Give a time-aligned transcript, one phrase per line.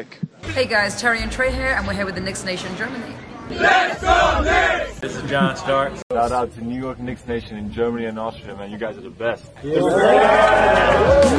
[0.00, 0.18] Nick.
[0.54, 3.14] Hey guys, Terry and Trey here, and we're here with the Knicks Nation Germany.
[3.50, 4.98] Let's go Knicks!
[5.00, 5.92] This is John Stark.
[6.10, 8.70] Shout out to New York Knicks Nation in Germany and Austria, man.
[8.70, 9.44] You guys are the best.
[9.62, 9.72] New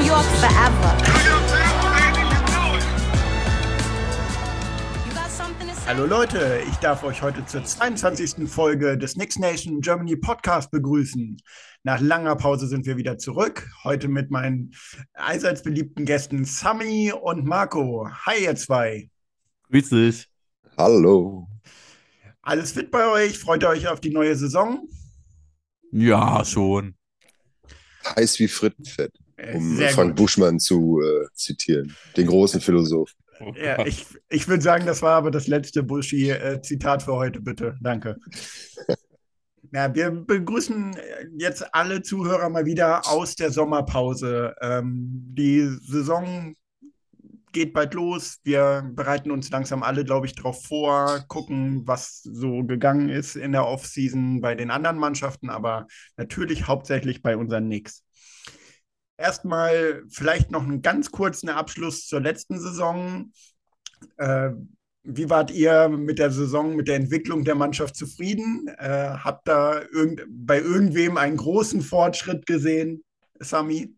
[0.04, 1.11] York forever.
[5.88, 8.48] Hallo Leute, ich darf euch heute zur 22.
[8.50, 11.38] Folge des Knicks Nation Germany Podcast begrüßen.
[11.84, 13.68] Nach langer Pause sind wir wieder zurück.
[13.84, 14.72] Heute mit meinen
[15.14, 18.08] allseits beliebten Gästen Sami und Marco.
[18.26, 19.10] Hi, ihr zwei.
[19.70, 20.28] Grüß dich.
[20.78, 21.48] Hallo.
[22.42, 23.38] Alles fit bei euch?
[23.38, 24.88] Freut ihr euch auf die neue Saison?
[25.92, 26.96] Ja, schon.
[28.16, 30.18] Heiß wie Frittenfett, Äh, um sehr Frank gut.
[30.18, 32.62] Buschmann zu äh, zitieren, den großen
[33.42, 33.64] Philosoph.
[33.64, 37.78] Ja, ich, ich würde sagen, das war aber das letzte Buschi-Zitat für heute, bitte.
[37.82, 38.18] Danke.
[39.74, 40.98] Ja, wir begrüßen
[41.38, 44.54] jetzt alle Zuhörer mal wieder aus der Sommerpause.
[44.60, 46.58] Ähm, die Saison
[47.52, 48.40] geht bald los.
[48.44, 53.52] Wir bereiten uns langsam alle, glaube ich, darauf vor, gucken, was so gegangen ist in
[53.52, 58.04] der Offseason bei den anderen Mannschaften, aber natürlich hauptsächlich bei unseren Knicks.
[59.22, 63.32] Erstmal vielleicht noch einen ganz kurzen Abschluss zur letzten Saison.
[64.18, 64.52] Äh,
[65.04, 68.68] wie wart ihr mit der Saison, mit der Entwicklung der Mannschaft zufrieden?
[68.80, 73.04] Äh, habt da irgend, bei irgendwem einen großen Fortschritt gesehen,
[73.40, 73.96] Sami?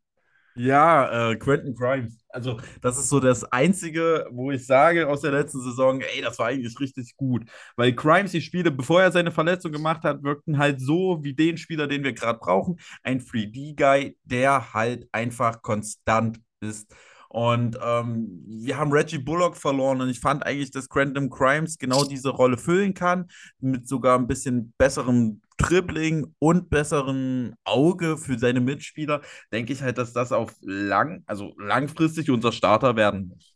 [0.56, 2.20] Ja, äh, Quentin Grimes.
[2.30, 6.38] Also, das ist so das Einzige, wo ich sage aus der letzten Saison, ey, das
[6.38, 7.46] war eigentlich richtig gut.
[7.76, 11.58] Weil Grimes, die Spiele, bevor er seine Verletzung gemacht hat, wirkten halt so wie den
[11.58, 12.80] Spieler, den wir gerade brauchen.
[13.04, 16.94] Ein 3D-Guy, der halt einfach konstant ist.
[17.30, 22.04] Und ähm, wir haben Reggie Bullock verloren und ich fand eigentlich, dass Quentin Grimes genau
[22.04, 23.28] diese Rolle füllen kann,
[23.60, 29.98] mit sogar ein bisschen besserem Dribbling und besseren Auge für seine Mitspieler, denke ich halt,
[29.98, 33.54] dass das auf lang, also langfristig unser Starter werden muss.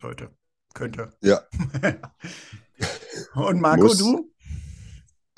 [0.00, 0.30] Leute,
[0.74, 1.12] könnte.
[1.20, 1.42] Ja.
[3.34, 3.98] Und Marco, Muss.
[3.98, 4.30] du?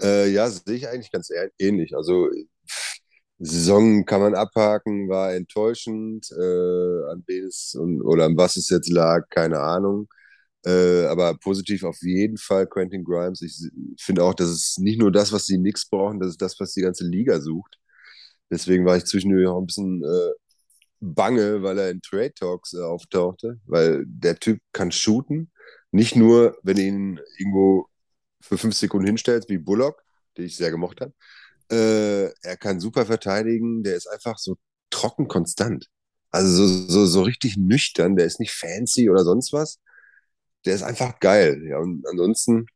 [0.01, 1.97] Äh, ja, sehe ich eigentlich ganz äh- ähnlich.
[1.97, 2.29] Also
[3.39, 8.69] Saison kann man abhaken, war enttäuschend, äh, an wen es und, oder an was es
[8.69, 10.09] jetzt lag, keine Ahnung.
[10.67, 13.43] Äh, aber positiv auf jeden Fall Quentin Grimes.
[13.43, 13.71] Ich
[14.01, 16.73] finde auch, das ist nicht nur das, was die Knicks brauchen, das ist das, was
[16.75, 17.79] die ganze Liga sucht.
[18.51, 20.33] Deswegen war ich zwischendurch auch ein bisschen äh,
[21.01, 25.51] bange, weil er in Trade Talks äh, auftauchte, weil der Typ kann shooten.
[25.93, 27.89] Nicht nur, wenn du ihn irgendwo
[28.41, 30.03] für fünf Sekunden hinstellst, wie Bullock,
[30.37, 31.13] den ich sehr gemocht habe.
[31.71, 34.57] Äh, er kann super verteidigen, der ist einfach so
[34.91, 35.87] trocken konstant.
[36.31, 39.81] Also so, so, so richtig nüchtern, der ist nicht fancy oder sonst was.
[40.65, 41.63] Der ist einfach geil.
[41.69, 42.67] Ja, und ansonsten,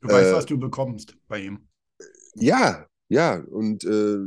[0.00, 1.68] Du weißt, Äh, was du bekommst bei ihm.
[2.34, 4.18] ja, ja, und äh,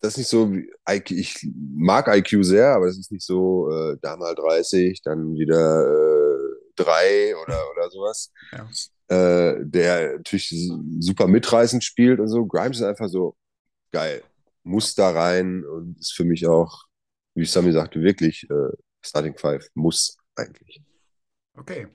[0.00, 3.70] das ist nicht so, wie IQ, ich mag IQ sehr, aber das ist nicht so,
[3.70, 8.32] äh, da mal 30, dann wieder äh, 3 oder, oder sowas.
[8.50, 8.68] Ja.
[9.08, 10.48] Äh, der natürlich
[11.00, 12.46] super mitreißend spielt und so.
[12.46, 13.36] Grimes ist einfach so
[13.92, 14.22] geil.
[14.64, 16.84] Muss da rein und ist für mich auch,
[17.34, 18.72] wie Sammy sagte, wirklich äh,
[19.02, 19.68] Starting Five.
[19.74, 20.82] Muss eigentlich.
[21.58, 21.86] Okay.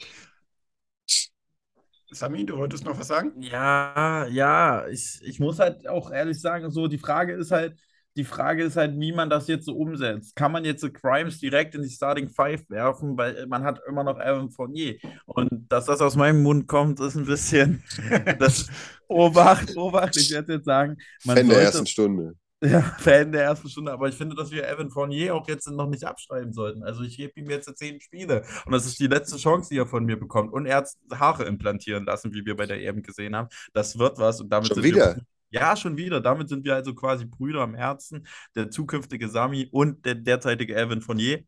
[2.09, 3.33] Sami, du wolltest noch was sagen?
[3.41, 7.77] Ja, ja, ich, ich muss halt auch ehrlich sagen, so die Frage ist halt,
[8.15, 10.35] die Frage ist halt, wie man das jetzt so umsetzt.
[10.35, 14.03] Kann man jetzt so Grimes direkt in die Starting Five werfen, weil man hat immer
[14.03, 14.97] noch Evan Fournier.
[15.25, 17.83] Und dass das aus meinem Mund kommt, ist ein bisschen,
[18.39, 18.67] das,
[19.07, 22.35] Obacht, Obacht, ich werde jetzt sagen, man Fan der sollte, ersten Stunde.
[22.63, 25.87] Ja, Fan der ersten Stunde, aber ich finde, dass wir Evan Fournier auch jetzt noch
[25.87, 26.83] nicht abschreiben sollten.
[26.83, 29.87] Also ich gebe ihm jetzt zehn Spiele und das ist die letzte Chance, die er
[29.87, 30.53] von mir bekommt.
[30.53, 33.49] Und er hat Haare implantieren lassen, wie wir bei der EM gesehen haben.
[33.73, 35.15] Das wird was und damit Schon sind wieder?
[35.17, 35.23] wir.
[35.49, 36.19] Ja, schon wieder.
[36.19, 41.01] Damit sind wir also quasi Brüder am Herzen, der zukünftige Sami und der derzeitige Evan
[41.01, 41.43] Fournier.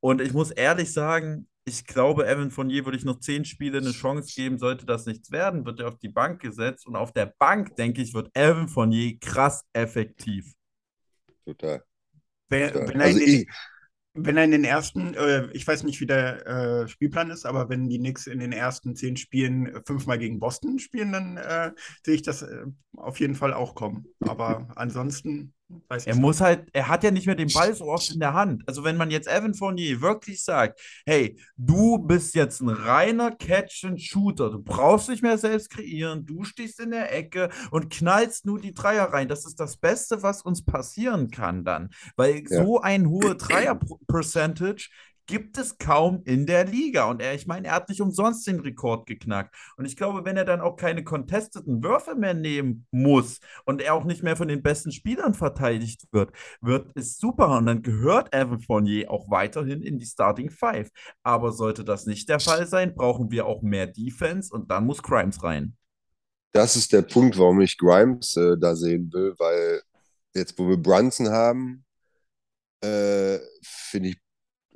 [0.00, 3.92] Und ich muss ehrlich sagen, ich glaube, Evan Fournier würde ich noch zehn Spiele eine
[3.92, 6.86] Chance geben, sollte das nichts werden, wird er auf die Bank gesetzt.
[6.86, 10.52] Und auf der Bank, denke ich, wird Evan Fournier krass effektiv.
[11.46, 11.82] Total.
[12.48, 12.88] Wenn, total.
[12.88, 13.46] wenn, er Also in
[14.16, 17.68] wenn er in den ersten, äh, ich weiß nicht, wie der äh, Spielplan ist, aber
[17.68, 21.72] wenn die Knicks in den ersten zehn Spielen fünfmal gegen Boston spielen, dann äh,
[22.04, 22.64] sehe ich das äh,
[22.96, 24.06] auf jeden Fall auch kommen.
[24.20, 25.52] Aber ansonsten
[25.88, 28.34] weiß Er muss halt, er hat ja nicht mehr den Ball so oft in der
[28.34, 28.62] Hand.
[28.66, 34.50] Also wenn man jetzt Evan Fournier wirklich sagt, hey, du bist jetzt ein reiner Catch-and-Shooter,
[34.50, 38.72] du brauchst nicht mehr selbst kreieren, du stehst in der Ecke und knallst nur die
[38.72, 39.28] Dreier rein.
[39.28, 41.90] Das ist das Beste, was uns passieren kann dann.
[42.16, 42.64] Weil Ja.
[42.64, 44.88] so ein hohe Dreier-Percentage
[45.26, 47.08] gibt es kaum in der Liga.
[47.10, 49.54] Und er, ich meine, er hat nicht umsonst den Rekord geknackt.
[49.76, 53.94] Und ich glaube, wenn er dann auch keine contesteten Würfe mehr nehmen muss und er
[53.94, 57.58] auch nicht mehr von den besten Spielern verteidigt wird, wird es super.
[57.58, 60.90] Und dann gehört Evan Fournier auch weiterhin in die Starting Five.
[61.22, 65.02] Aber sollte das nicht der Fall sein, brauchen wir auch mehr Defense und dann muss
[65.02, 65.76] Grimes rein.
[66.52, 69.82] Das ist der Punkt, warum ich Grimes äh, da sehen will, weil
[70.34, 71.84] jetzt, wo wir Brunson haben,
[72.80, 74.23] äh, finde ich,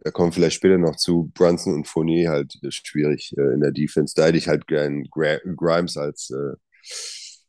[0.01, 3.73] da kommen vielleicht später noch zu, Brunson und Fournier halt äh, schwierig äh, in der
[3.73, 4.15] Defense.
[4.15, 6.55] Da hätte ich halt gern Grimes als, äh,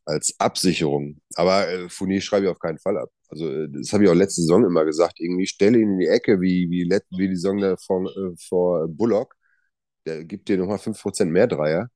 [0.06, 1.22] als Absicherung.
[1.36, 3.10] Aber äh, Fournier schreibe ich auf keinen Fall ab.
[3.30, 5.20] Also, äh, das habe ich auch letzte Saison immer gesagt.
[5.20, 8.88] Irgendwie stelle ihn in die Ecke, wie, wie, wie die Saison da vor, äh, vor
[8.88, 9.36] Bullock.
[10.06, 11.90] Der gibt dir nochmal 5% mehr Dreier.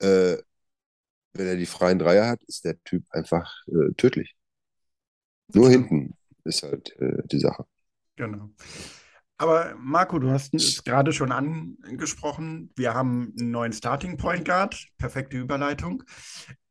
[0.00, 3.52] Wenn er die freien Dreier hat, ist der Typ einfach
[3.96, 4.34] tödlich.
[5.54, 7.64] Nur hinten ist halt die Sache.
[8.16, 8.50] Genau.
[9.42, 12.70] Aber Marco, du hast es gerade schon angesprochen.
[12.76, 14.86] Wir haben einen neuen Starting Point Guard.
[14.98, 16.04] Perfekte Überleitung.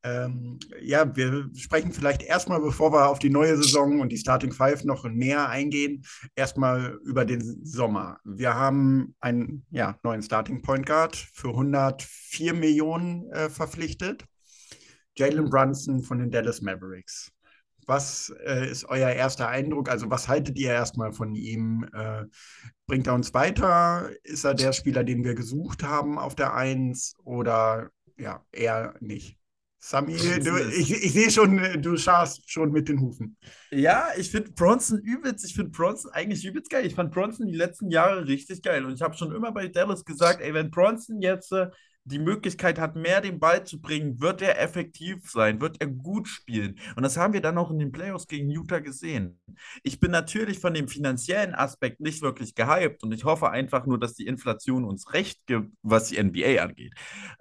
[0.03, 4.53] Ähm, ja, wir sprechen vielleicht erstmal, bevor wir auf die neue Saison und die Starting
[4.53, 8.19] Five noch näher eingehen, erstmal über den Sommer.
[8.23, 14.23] Wir haben einen ja, neuen Starting Point Guard für 104 Millionen äh, verpflichtet.
[15.17, 17.33] Jalen Brunson von den Dallas Mavericks.
[17.87, 19.89] Was äh, ist euer erster Eindruck?
[19.89, 21.87] Also, was haltet ihr erstmal von ihm?
[21.93, 22.25] Äh,
[22.87, 24.09] bringt er uns weiter?
[24.23, 29.37] Ist er der Spieler, den wir gesucht haben auf der Eins oder ja, eher nicht?
[29.83, 33.35] Sami, du, ich, ich sehe schon, du scharst schon mit den Hufen.
[33.71, 36.85] Ja, ich finde Bronson übelst, ich finde Bronson eigentlich übelst geil.
[36.85, 38.85] Ich fand Bronson die letzten Jahre richtig geil.
[38.85, 41.71] Und ich habe schon immer bei Dallas gesagt, ey, wenn Bronson jetzt äh,
[42.03, 46.27] die Möglichkeit hat, mehr den Ball zu bringen, wird er effektiv sein, wird er gut
[46.27, 46.79] spielen.
[46.95, 49.39] Und das haben wir dann auch in den Playoffs gegen Utah gesehen.
[49.83, 53.99] Ich bin natürlich von dem finanziellen Aspekt nicht wirklich gehypt und ich hoffe einfach nur,
[53.99, 56.93] dass die Inflation uns recht gibt, was die NBA angeht.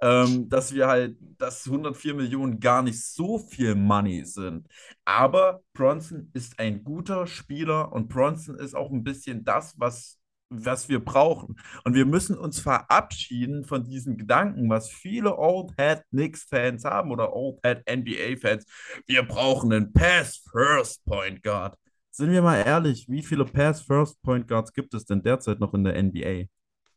[0.03, 4.67] Ähm, dass wir halt, dass 104 Millionen gar nicht so viel Money sind.
[5.05, 10.20] Aber Bronson ist ein guter Spieler und Bronson ist auch ein bisschen das, was
[10.51, 11.59] was wir brauchen.
[11.85, 17.33] Und wir müssen uns verabschieden von diesen Gedanken, was viele Old Head Knicks-Fans haben oder
[17.35, 18.67] Old Head NBA-Fans.
[19.07, 21.77] Wir brauchen einen Pass-First Point Guard.
[22.11, 25.85] Sind wir mal ehrlich, wie viele Pass-First Point Guards gibt es denn derzeit noch in
[25.85, 26.47] der NBA?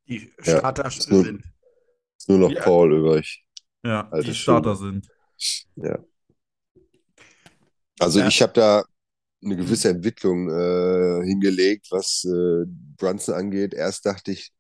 [0.08, 1.44] Die Starter ja, nur, sind.
[2.18, 2.62] Ist nur noch ja.
[2.62, 3.46] Paul übrig.
[3.86, 4.92] Ja, Alte die Starter Schule.
[4.92, 5.08] sind.
[5.76, 6.00] Ja.
[8.00, 8.28] Also ja.
[8.28, 8.84] ich habe da
[9.44, 12.66] eine gewisse Entwicklung äh, hingelegt, was äh,
[12.98, 13.74] Brunson angeht.
[13.74, 14.52] Erst dachte ich,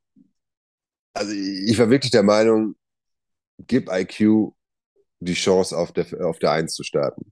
[1.13, 2.75] also ich war wirklich der Meinung,
[3.67, 4.53] gib IQ
[5.19, 7.31] die Chance, auf der, auf der Eins zu starten.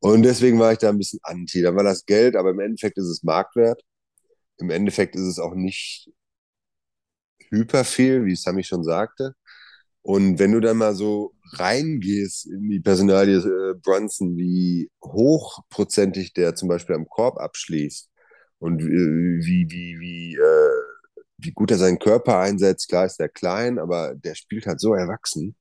[0.00, 1.62] Und deswegen war ich da ein bisschen anti.
[1.62, 3.82] Da war das Geld, aber im Endeffekt ist es Marktwert.
[4.58, 6.10] Im Endeffekt ist es auch nicht
[7.50, 9.34] hyper viel, wie Sammy schon sagte.
[10.08, 16.54] Und wenn du dann mal so reingehst in die Personalie äh, Brunson, wie hochprozentig der
[16.54, 18.08] zum Beispiel am Korb abschließt
[18.58, 20.82] und wie, wie, wie, äh,
[21.36, 24.94] wie gut er seinen Körper einsetzt, klar ist der klein, aber der spielt halt so
[24.94, 25.54] erwachsen.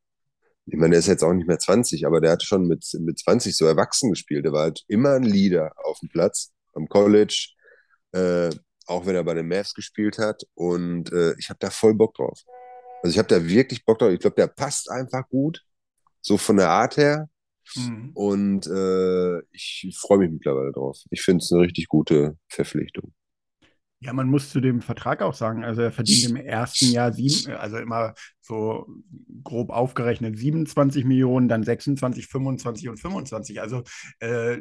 [0.66, 3.20] Ich meine, der ist jetzt auch nicht mehr 20, aber der hat schon mit, mit
[3.20, 4.46] 20 so erwachsen gespielt.
[4.46, 7.50] Der war halt immer ein Leader auf dem Platz, am College,
[8.14, 8.50] äh,
[8.86, 10.44] auch wenn er bei den Mavs gespielt hat.
[10.54, 12.46] Und äh, ich habe da voll Bock drauf.
[13.02, 14.12] Also ich habe da wirklich Bock drauf.
[14.12, 15.64] Ich glaube, der passt einfach gut,
[16.22, 17.30] so von der Art her.
[17.76, 18.12] Mhm.
[18.14, 21.00] Und äh, ich freue mich mittlerweile drauf.
[21.10, 23.14] Ich finde es eine richtig gute Verpflichtung.
[24.00, 27.52] Ja, man muss zu dem Vertrag auch sagen, also er verdient im ersten Jahr sieben,
[27.56, 28.86] also immer so
[29.44, 33.60] grob aufgerechnet 27 Millionen, dann 26, 25 und 25.
[33.60, 33.84] Also
[34.20, 34.60] äh,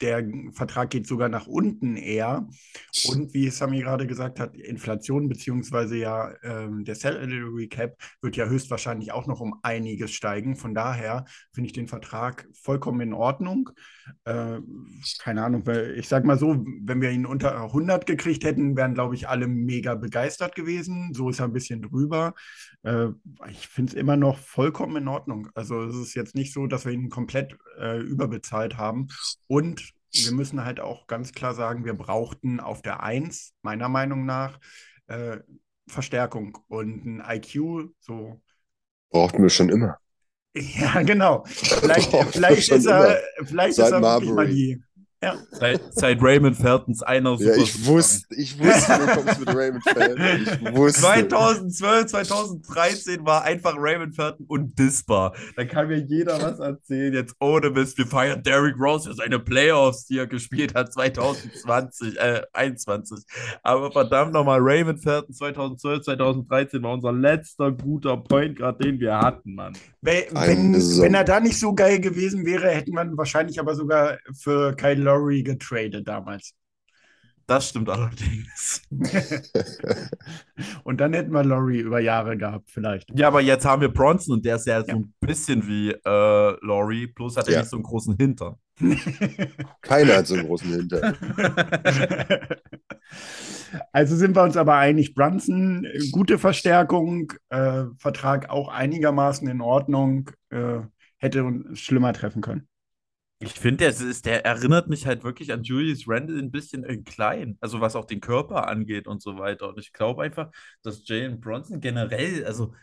[0.00, 2.48] der Vertrag geht sogar nach unten eher.
[3.06, 8.46] Und wie Sami gerade gesagt hat, Inflation beziehungsweise ja ähm, der Salary Cap wird ja
[8.46, 10.56] höchstwahrscheinlich auch noch um einiges steigen.
[10.56, 13.70] Von daher finde ich den Vertrag vollkommen in Ordnung.
[14.24, 14.58] Äh,
[15.20, 15.64] keine Ahnung,
[15.96, 19.46] ich sage mal so, wenn wir ihn unter 100 gekriegt hätten, wären, glaube ich, alle
[19.46, 21.14] mega begeistert gewesen.
[21.14, 22.34] So ist er ein bisschen drüber.
[22.84, 23.08] Äh,
[23.50, 25.48] ich finde es immer noch vollkommen in Ordnung.
[25.54, 29.08] Also es ist jetzt nicht so, dass wir ihn komplett äh, überbezahlt haben.
[29.46, 34.26] Und wir müssen halt auch ganz klar sagen, wir brauchten auf der Eins, meiner Meinung
[34.26, 34.60] nach,
[35.06, 35.38] äh,
[35.88, 38.40] Verstärkung und ein IQ, so.
[39.10, 39.98] Brauchten wir schon immer.
[40.56, 41.42] Ja, genau.
[41.46, 44.80] Vielleicht, vielleicht ist er, vielleicht ist er wirklich mal die,
[45.24, 45.36] Ja.
[45.52, 47.94] Seit, seit Raymond Feltons einer Ja, super ich Saison.
[47.94, 50.16] wusste, ich wusste, du kommst mit Raymond Fan.
[50.42, 51.00] Ich wusste.
[51.00, 55.34] 2012, 2013 war einfach Raymond Felton undissbar.
[55.56, 57.14] Da kann mir jeder was erzählen.
[57.14, 62.18] Jetzt ohne Mist, wir feiern Derrick Rose für seine Playoffs, die er gespielt hat 2020,
[62.18, 63.24] äh, 21.
[63.62, 69.16] Aber verdammt nochmal, Raymond Felton 2012, 2013 war unser letzter guter Point Guard, den wir
[69.18, 69.72] hatten, Mann.
[70.02, 74.18] Wenn, wenn, wenn er da nicht so geil gewesen wäre, hätte man wahrscheinlich aber sogar
[74.38, 76.54] für Kyle Lowry getradet damals.
[77.46, 78.82] Das stimmt allerdings.
[80.84, 83.10] Und dann hätten wir Lowry über Jahre gehabt, vielleicht.
[83.18, 84.94] Ja, aber jetzt haben wir Bronson und der ist ja, so Ja.
[84.94, 87.60] ein bisschen wie äh, Laurie, bloß hat er Ja.
[87.60, 88.54] nicht so einen großen Hintern.
[89.82, 91.14] Keiner hat so einen großen Hinter.
[93.92, 100.30] Also sind wir uns aber einig, Brunson, gute Verstärkung, äh, Vertrag auch einigermaßen in Ordnung,
[100.50, 100.80] äh,
[101.18, 102.68] hätte uns schlimmer treffen können.
[103.40, 107.58] Ich finde, der, der erinnert mich halt wirklich an Julius Randle ein bisschen in klein,
[107.60, 109.68] also was auch den Körper angeht und so weiter.
[109.68, 110.50] Und ich glaube einfach,
[110.82, 112.74] dass Jalen Bronson generell, also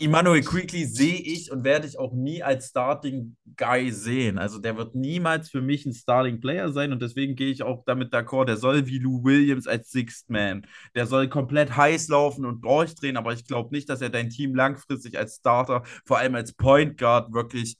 [0.00, 4.38] Emmanuel Quickly sehe ich und werde ich auch nie als Starting Guy sehen.
[4.38, 7.84] Also der wird niemals für mich ein Starting Player sein und deswegen gehe ich auch
[7.84, 8.46] damit d'accord.
[8.46, 10.66] Der soll wie Lou Williams als Sixth Man.
[10.94, 14.54] Der soll komplett heiß laufen und durchdrehen, aber ich glaube nicht, dass er dein Team
[14.54, 17.76] langfristig als Starter, vor allem als Point Guard, wirklich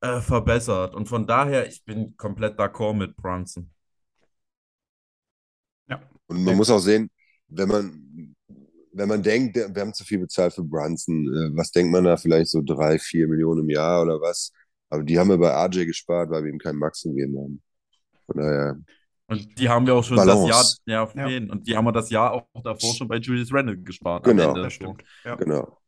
[0.00, 0.94] äh, verbessert.
[0.94, 3.70] Und von daher, ich bin komplett d'accord mit Brunson.
[6.28, 7.10] Und man muss auch sehen,
[7.48, 8.36] wenn man,
[8.92, 12.16] wenn man denkt, wir haben zu viel bezahlt für Brunson, äh, was denkt man da?
[12.16, 14.52] Vielleicht so drei, vier Millionen im Jahr oder was?
[14.90, 17.62] Aber die haben wir bei RJ gespart, weil wir ihm keinen Max gegeben haben.
[18.26, 18.78] Von daher,
[19.26, 20.48] Und die haben wir auch schon Balance.
[20.48, 21.26] das Jahr, ja, auf Ja.
[21.26, 24.24] Und die haben wir das Jahr auch davor schon bei Julius Randle gespart.
[24.24, 24.50] Genau.
[24.50, 25.02] Ende Das stimmt.
[25.24, 25.34] Ja.
[25.36, 25.78] genau.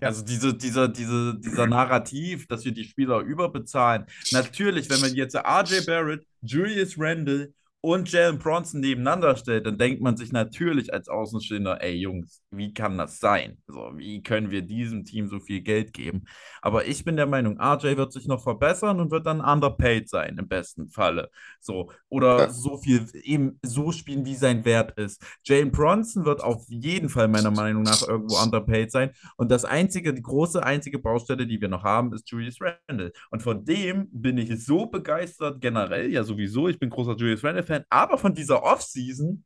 [0.00, 4.06] Also diese, dieser, diese, dieser Narrativ, dass wir die Spieler überbezahlen.
[4.30, 10.02] Natürlich, wenn man jetzt RJ Barrett, Julius Randle und Jalen Bronson nebeneinander stellt, dann denkt
[10.02, 13.58] man sich natürlich als Außenstehender, ey Jungs, wie kann das sein?
[13.66, 16.24] So, wie können wir diesem Team so viel Geld geben?
[16.62, 20.38] Aber ich bin der Meinung, RJ wird sich noch verbessern und wird dann underpaid sein,
[20.38, 21.30] im besten Falle.
[21.60, 22.48] So, oder Ja.
[22.50, 25.22] so viel, eben so spielen, wie sein Wert ist.
[25.44, 29.10] Jalen Bronson wird auf jeden Fall meiner Meinung nach irgendwo underpaid sein.
[29.36, 33.12] Und das einzige, die große einzige Baustelle, die wir noch haben, ist Julius Randle.
[33.30, 37.86] Und von dem bin ich so begeistert, generell, ja sowieso, ich bin großer Julius Randle-Fan,
[37.90, 39.44] aber von dieser Offseason,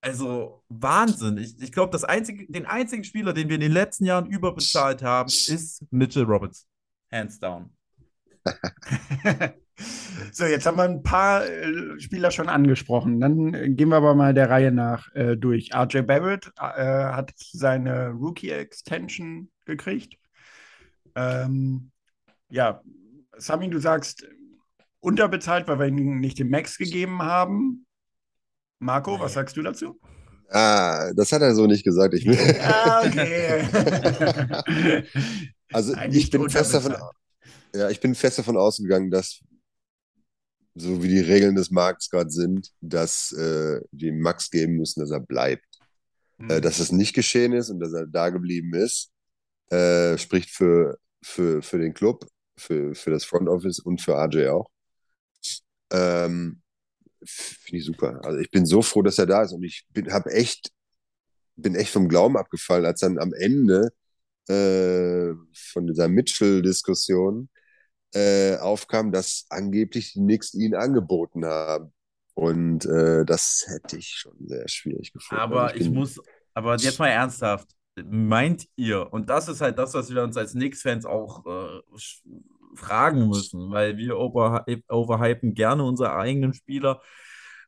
[0.00, 1.38] also Wahnsinn.
[1.38, 5.02] Ich, ich glaube, das einzige, den einzigen Spieler, den wir in den letzten Jahren überbezahlt
[5.02, 6.66] haben, ist Mitchell Roberts.
[7.12, 7.70] Hands down.
[10.32, 13.18] So, jetzt haben wir ein paar äh, Spieler schon angesprochen.
[13.18, 15.74] Dann äh, gehen wir aber mal der Reihe nach äh, durch.
[15.74, 20.18] RJ Barrett äh, hat seine Rookie-Extension gekriegt.
[21.14, 21.90] Ähm,
[22.50, 22.82] ja,
[23.38, 24.26] Sami, du sagst
[25.00, 27.86] unterbezahlt, weil wir ihm nicht den Max gegeben haben.
[28.78, 30.00] Marco, was sagst du dazu?
[30.48, 32.14] Ah, das hat er so nicht gesagt.
[32.14, 32.28] Ich,
[32.60, 33.62] Ah, okay.
[35.72, 36.96] also Eigentlich ich bin fest davon,
[37.74, 39.40] ja, ich bin fest davon ausgegangen, dass
[40.74, 45.10] so wie die Regeln des Markts gerade sind, dass äh, wir Max geben müssen, dass
[45.10, 45.64] er bleibt.
[46.48, 49.10] Äh, dass das nicht geschehen ist und dass er da geblieben ist,
[49.70, 52.26] äh, spricht für, für, für den Club,
[52.56, 54.70] für, für das Front Office und für RJ auch.
[55.92, 56.62] Ähm,
[57.24, 58.20] Finde ich super.
[58.24, 60.72] Also ich bin so froh, dass er da ist und ich bin, hab echt,
[61.56, 63.92] bin echt vom Glauben abgefallen, als dann am Ende
[64.48, 67.50] äh, von dieser Mitchell-Diskussion
[68.14, 71.92] äh, aufkam, dass angeblich die Knicks ihn angeboten haben.
[72.34, 75.42] Und äh, das hätte ich schon sehr schwierig gefunden.
[75.42, 76.20] Aber Also ich bin- muss,
[76.54, 77.68] aber jetzt mal ernsthaft,
[78.02, 81.80] meint ihr, und das ist halt das, was wir uns als Knicks-Fans auch äh,
[82.80, 87.00] fragen müssen, weil wir over, overhypen gerne unsere eigenen Spieler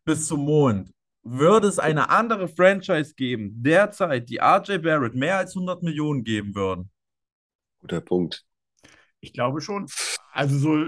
[0.04, 0.92] bis zum Mond.
[1.22, 6.54] Würde es eine andere Franchise geben, derzeit, die RJ Barrett mehr als 100 Millionen geben
[6.54, 6.90] würden?
[7.80, 8.44] Guter Punkt.
[9.20, 9.86] Ich glaube schon.
[10.32, 10.84] Also so,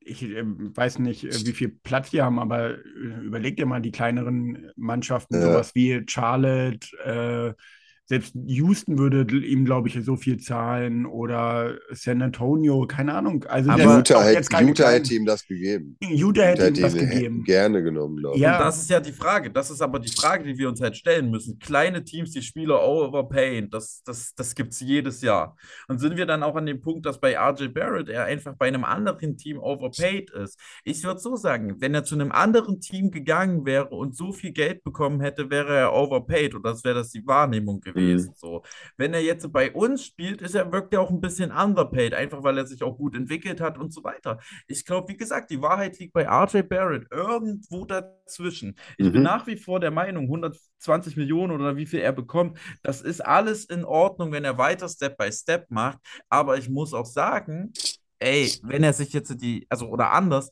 [0.00, 3.80] ich äh, weiß nicht, äh, wie viel Platz die haben, aber äh, überleg dir mal
[3.80, 5.42] die kleineren Mannschaften, Ja.
[5.42, 7.62] sowas wie Charlotte, äh,
[8.08, 13.44] selbst Houston würde ihm, glaube ich, so viel zahlen oder San Antonio, keine Ahnung.
[13.44, 15.98] Also Aber Utah, hätte, Utah hätte ihm das gegeben.
[16.00, 17.44] Utah hätte ihm das ihm gegeben.
[17.44, 18.42] gerne genommen, glaube ich.
[18.42, 18.56] Ja.
[18.56, 19.50] Und das ist ja die Frage.
[19.50, 21.58] Das ist aber die Frage, die wir uns halt stellen müssen.
[21.58, 25.54] Kleine Teams, die Spieler overpayen, das, das, das gibt es jedes Jahr.
[25.86, 28.68] Und sind wir dann auch an dem Punkt, dass bei RJ Barrett er einfach bei
[28.68, 30.58] einem anderen Team overpaid ist?
[30.82, 34.52] Ich würde so sagen, wenn er zu einem anderen Team gegangen wäre und so viel
[34.52, 36.54] Geld bekommen hätte, wäre er overpaid.
[36.54, 37.97] Und das wäre das die Wahrnehmung gewesen.
[37.98, 38.32] Gewesen.
[38.36, 38.62] So.
[38.96, 42.42] Wenn er jetzt bei uns spielt, ist er, wirkt er auch ein bisschen underpaid, einfach
[42.42, 44.38] weil er sich auch gut entwickelt hat und so weiter.
[44.66, 48.76] Ich glaube, wie gesagt, die Wahrheit liegt bei RJ Barrett irgendwo dazwischen.
[48.98, 49.22] Ich bin Mhm.
[49.22, 53.64] nach wie vor der Meinung, 120 Millionen oder wie viel er bekommt, das ist alles
[53.64, 55.98] in Ordnung, wenn er weiter Step by Step macht.
[56.28, 57.72] Aber ich muss auch sagen,
[58.18, 60.50] ey, wenn er sich jetzt die, also oder anders,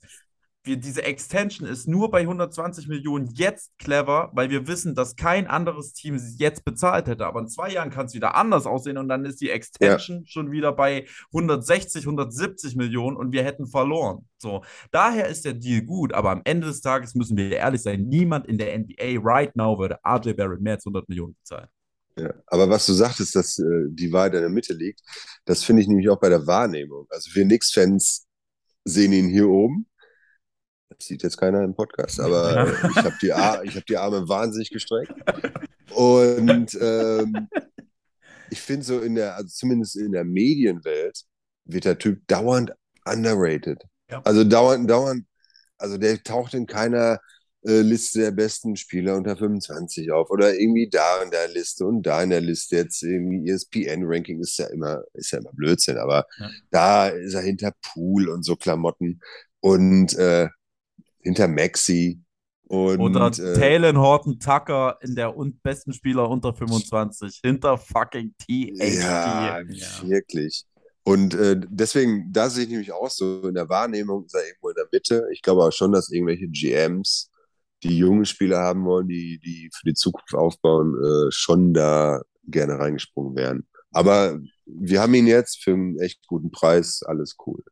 [0.67, 5.47] wir, diese Extension ist nur bei 120 Millionen jetzt clever, weil wir wissen, dass kein
[5.47, 7.27] anderes Team sie jetzt bezahlt hätte.
[7.27, 10.51] Aber in zwei Jahren kann es wieder anders aussehen und dann ist die Extension schon
[10.51, 14.29] wieder bei 160, 170 Millionen und wir hätten verloren.
[14.39, 18.03] So, daher ist der Deal gut, aber am Ende des Tages müssen wir ehrlich sein,
[18.07, 21.69] niemand in der NBA right now würde RJ Barrett mehr als 100 Millionen bezahlen.
[22.19, 22.33] Ja.
[22.47, 25.01] Aber was du sagtest, dass äh, die Wahrheit in der Mitte liegt,
[25.45, 27.07] das finde ich nämlich auch bei der Wahrnehmung.
[27.11, 28.27] Also wir Knicks-Fans
[28.85, 29.87] sehen ihn hier oben.
[30.99, 32.89] Das sieht jetzt keiner im Podcast, aber Ja.
[32.91, 35.13] ich habe die, Ar ich hab die Arme wahnsinnig gestreckt.
[35.95, 37.49] Und ähm,
[38.51, 41.23] ich finde so in der, also zumindest in der Medienwelt,
[41.65, 42.73] wird der Typ dauernd
[43.05, 43.83] underrated.
[44.11, 44.23] Ja.
[44.23, 45.25] Also dauernd, dauernd,
[45.79, 47.19] also der taucht in keiner
[47.67, 52.05] äh, Liste der besten Spieler unter 25 auf oder irgendwie da in der Liste und
[52.05, 56.25] da in der Liste jetzt irgendwie ESPN-Ranking ist ja immer, ist ja immer Blödsinn, aber
[56.39, 56.51] Ja.
[56.71, 59.21] da ist er hinter Pool und so Klamotten
[59.61, 60.49] und äh,
[61.27, 62.21] hinter Maxi
[62.69, 68.35] und Oder äh, Talon Horton Tucker in der un besten Spieler unter 25 hinter fucking
[68.39, 68.79] THT.
[68.79, 69.61] Ja,
[70.03, 70.65] wirklich.
[71.05, 74.75] Und äh, deswegen, da sehe ich nämlich auch so, in der Wahrnehmung er irgendwo in
[74.75, 75.29] der Mitte.
[75.33, 77.31] Ich glaube auch schon, dass irgendwelche GMs,
[77.85, 82.81] die junge Spieler haben wollen, die, die für die Zukunft aufbauen, äh, schon da gerne
[82.81, 83.69] reingesprungen wären.
[83.93, 87.63] Aber wir haben ihn jetzt für einen echt guten Preis, alles cool.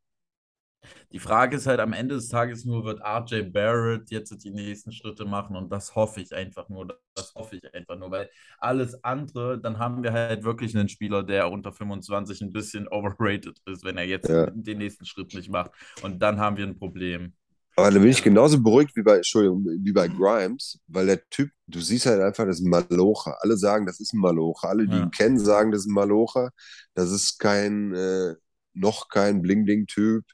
[1.13, 4.93] Die Frage ist halt am Ende des Tages nur, wird RJ Barrett jetzt die nächsten
[4.93, 9.03] Schritte machen und das hoffe ich einfach nur, das hoffe ich einfach nur, weil alles
[9.05, 13.85] andere, dann haben wir halt wirklich einen Spieler, der unter 25 ein bisschen overrated ist,
[13.85, 14.47] wenn er jetzt Ja.
[14.53, 15.73] den nächsten Schritt nicht macht
[16.03, 17.35] und dann haben wir ein Problem.
[17.77, 21.51] Aber da bin ich genauso beruhigt wie bei, Entschuldigung, wie bei Grimes, weil der Typ,
[21.67, 23.37] du siehst halt einfach, das ist ein Malocher.
[23.43, 24.69] Alle sagen, das ist ein Malocher.
[24.69, 25.01] Alle, die Ja.
[25.01, 26.51] ihn kennen, sagen, das ist ein Malocher.
[26.95, 28.35] Das ist kein, äh,
[28.75, 30.25] noch kein Bling-Bling-Typ.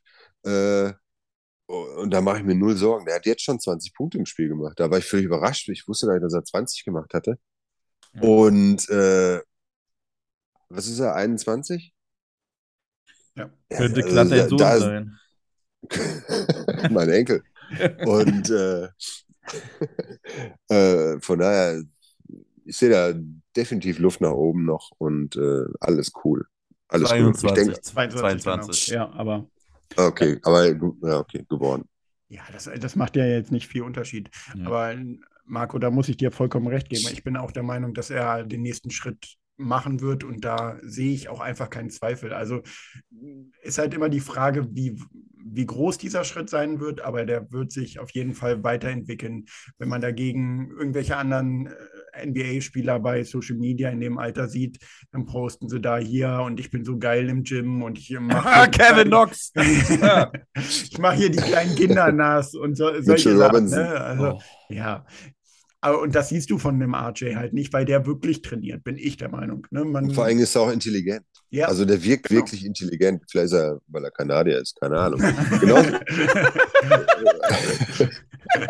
[0.45, 0.93] Äh,
[1.67, 3.07] und da mache ich mir null Sorgen.
[3.07, 4.79] Der hat jetzt schon 20 Punkte im Spiel gemacht.
[4.81, 5.69] Da war ich völlig überrascht.
[5.69, 7.39] Ich wusste gar nicht, dass er 20 gemacht hatte.
[8.15, 8.23] Ja.
[8.23, 9.41] Und äh,
[10.69, 11.95] was ist er, 21?
[13.37, 13.51] Ja.
[13.71, 15.19] Könnte also glatt da- dein Sohn da sein.
[16.91, 17.43] mein Enkel.
[18.05, 18.89] Und äh,
[20.69, 21.83] äh, von daher,
[22.65, 23.15] ich sehe da
[23.57, 26.47] definitiv Luft nach oben noch und äh, alles cool.
[26.89, 27.31] Alles cool.
[27.31, 28.87] Ich 22, denke, 22, 22.
[28.87, 29.05] Genau.
[29.05, 29.47] Ja, aber
[29.97, 31.85] okay, aber ja, okay, geworden.
[32.29, 34.31] ja, das, das macht ja jetzt nicht viel Unterschied.
[34.55, 34.67] Ja.
[34.67, 34.95] Aber
[35.45, 37.09] Marco, da muss ich dir vollkommen recht geben.
[37.13, 41.13] Ich bin auch der Meinung, dass er den nächsten Schritt machen wird und da sehe
[41.13, 42.33] ich auch einfach keinen Zweifel.
[42.33, 42.63] Also
[43.63, 45.01] ist halt immer die Frage, wie,
[45.37, 49.45] wie groß dieser Schritt sein wird, aber der wird sich auf jeden Fall weiterentwickeln.
[49.79, 51.73] Wenn man dagegen irgendwelche anderen äh,
[52.25, 54.79] NBA-Spieler bei Social Media in dem Alter sieht,
[55.13, 58.71] dann posten sie da hier und ich bin so geil im Gym und ich mache
[58.71, 59.53] Kevin Knox.
[60.57, 63.67] Ich mache hier die kleinen Kinder nass und so, solche Sachen.
[63.67, 63.89] Ne?
[64.01, 64.43] Also, Oh.
[64.69, 65.05] Ja.
[65.83, 68.99] Aber, und das siehst du von dem RJ halt nicht, weil der wirklich trainiert, bin
[68.99, 69.67] ich der Meinung.
[69.71, 69.83] Ne?
[69.87, 71.23] Man, Und vor allem ist er auch intelligent.
[71.49, 71.69] ja.
[71.69, 72.41] Also der wirkt Genau.
[72.43, 73.23] wirklich intelligent.
[73.31, 75.23] Vielleicht ist er, weil er Kanadier ist, keine Ahnung.
[75.61, 75.83] Genau.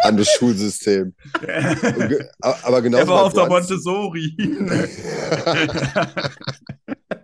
[0.03, 1.15] Anderes Schulsystem.
[1.41, 3.49] Und ge- Aber genauso Er war auf der.
[3.49, 4.37] Montessori.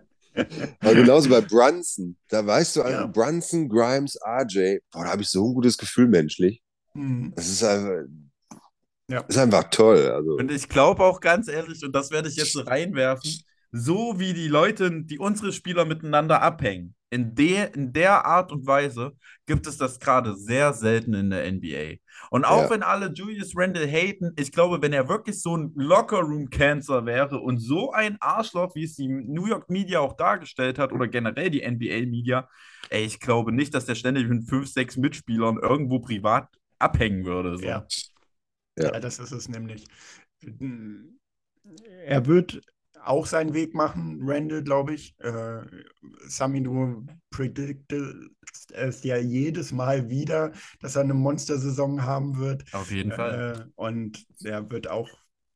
[0.81, 2.15] Aber genauso bei Brunson.
[2.29, 3.07] Da weißt du, Ja.
[3.07, 6.61] Brunson, Grimes, RJ, boah, da habe ich so ein gutes Gefühl menschlich.
[6.93, 7.33] Hm.
[7.35, 8.03] Das ist einfach,
[9.09, 9.21] Ja.
[9.21, 10.11] ist einfach toll.
[10.11, 13.31] Also, Und ich glaube auch ganz ehrlich, und das werde ich jetzt reinwerfen,
[13.77, 18.67] so wie die Leute, die unsere Spieler miteinander abhängen, in der, in der Art und
[18.67, 19.13] Weise
[19.45, 21.99] gibt es das gerade sehr selten in der NBA.
[22.31, 22.69] Und auch Ja.
[22.69, 27.59] wenn alle Julius Randle haten, ich glaube, wenn er wirklich so ein Locker-Room-Cancer wäre und
[27.59, 31.61] so ein Arschloch, wie es die New York Media auch dargestellt hat oder generell die
[31.61, 32.49] NBA-Media,
[32.89, 37.57] ey, ich glaube nicht, dass der ständig mit fünf, sechs Mitspielern irgendwo privat abhängen würde.
[37.57, 37.65] So.
[37.65, 37.85] Ja.
[38.77, 38.93] Ja.
[38.93, 39.85] ja, das ist es nämlich.
[42.05, 42.61] Er wird
[43.07, 45.15] auch seinen Weg machen, Randall, glaube ich.
[45.19, 45.61] Äh,
[46.27, 52.63] Sami, du predictest es ja jedes Mal wieder, dass er eine Monstersaison haben wird.
[52.73, 53.67] Auf jeden Fall.
[53.67, 55.09] Äh, und er wird auch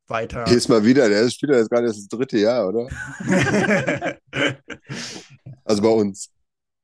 [0.08, 0.46] weiter.
[0.46, 2.88] Hier ist mal wieder, der spielt ja jetzt gerade das dritte Jahr, oder?
[5.64, 6.30] Also bei uns.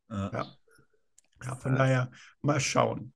[0.09, 0.45] Ja.
[1.43, 2.09] Ja, von daher
[2.41, 3.13] mal schauen.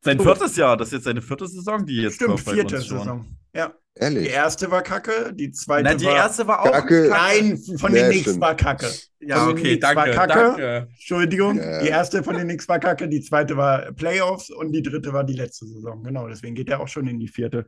[0.00, 0.24] Sein So.
[0.24, 2.86] viertes Jahr, das ist jetzt seine vierte Saison, die jetzt Stimmt, kommt bei vierte uns
[2.86, 2.98] schon.
[2.98, 3.26] Saison.
[3.54, 3.72] Ja.
[3.98, 4.28] Die Ehrlich.
[4.30, 6.16] erste war kacke, die zweite Na, die war.
[6.16, 7.08] erste war auch Kacke.
[7.08, 8.88] Nein, von Ja, den Knicks war kacke.
[9.20, 10.34] Ja, okay, danke, kacke.
[10.34, 10.88] danke.
[10.90, 11.82] Entschuldigung, Ja.
[11.82, 15.24] die erste von den Knicks war kacke, die zweite war Playoffs und die dritte war
[15.24, 16.02] die letzte Saison.
[16.04, 17.64] Genau, deswegen geht er auch schon in die vierte.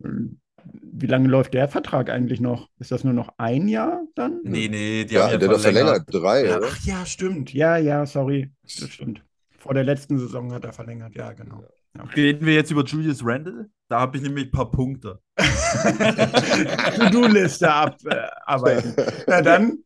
[0.00, 2.68] Wie lange läuft der Vertrag eigentlich noch?
[2.78, 4.40] Ist das nur noch ein Jahr dann?
[4.44, 6.04] Nee, nee, die Ja, haben ja der hat doch verlängert.
[6.10, 7.52] Drei, Ja, ach ja, stimmt.
[7.52, 8.50] Ja, ja, sorry.
[8.62, 9.22] Das stimmt.
[9.58, 11.64] Vor der letzten Saison hat er verlängert, ja, genau.
[11.96, 12.04] Ja.
[12.04, 13.68] Reden wir jetzt über Julius Randle?
[13.88, 15.20] Da habe ich nämlich ein paar Punkte.
[16.96, 18.94] To-Do-Liste abarbeiten.
[19.26, 19.78] Na dann,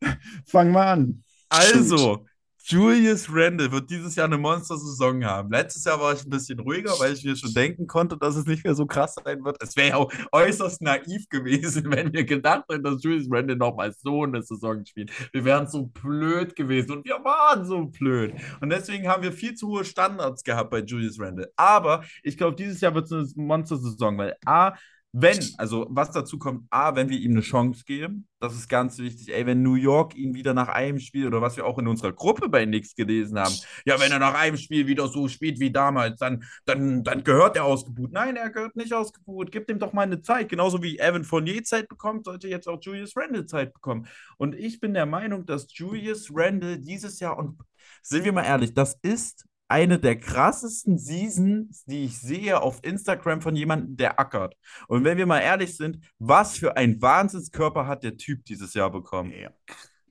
[0.45, 1.23] fangen wir an.
[1.49, 2.25] Also,
[2.65, 5.51] Julius Randle wird dieses Jahr eine Monster-Saison haben.
[5.51, 8.45] Letztes Jahr war ich ein bisschen ruhiger, weil ich mir schon denken konnte, dass es
[8.45, 9.61] nicht mehr so krass sein wird.
[9.61, 13.91] Es wäre ja auch äußerst naiv gewesen, wenn wir gedacht hätten, dass Julius Randle nochmal
[13.91, 15.11] so eine Saison spielt.
[15.33, 18.33] Wir wären so blöd gewesen und wir waren so blöd.
[18.61, 21.51] Und deswegen haben wir viel zu hohe Standards gehabt bei Julius Randle.
[21.57, 24.73] Aber ich glaube, dieses Jahr wird es eine Monster-Saison, weil A,
[25.15, 28.97] wenn, also was dazu kommt, A, wenn wir ihm eine Chance geben, das ist ganz
[28.97, 31.87] wichtig, ey, wenn New York ihn wieder nach einem Spiel oder was wir auch in
[31.87, 33.53] unserer Gruppe bei Nix gelesen haben,
[33.85, 37.55] ja, wenn er nach einem Spiel wieder so spielt wie damals, dann, dann, dann gehört
[37.55, 38.11] er ausgebucht.
[38.11, 39.51] Nein, er gehört nicht ausgebucht.
[39.51, 40.49] Gib ihm doch mal eine Zeit.
[40.49, 44.07] Genauso wie Evan Fournier Zeit bekommt, sollte jetzt auch Julius Randle Zeit bekommen.
[44.37, 47.59] Und ich bin der Meinung, dass Julius Randle dieses Jahr, und
[48.01, 53.41] sind wir mal ehrlich, das ist eine der krassesten Seasons, die ich sehe auf Instagram
[53.41, 54.55] von jemandem, der ackert.
[54.87, 58.91] Und wenn wir mal ehrlich sind, was für ein Wahnsinnskörper hat der Typ dieses Jahr
[58.91, 59.31] bekommen?
[59.31, 59.51] Ja,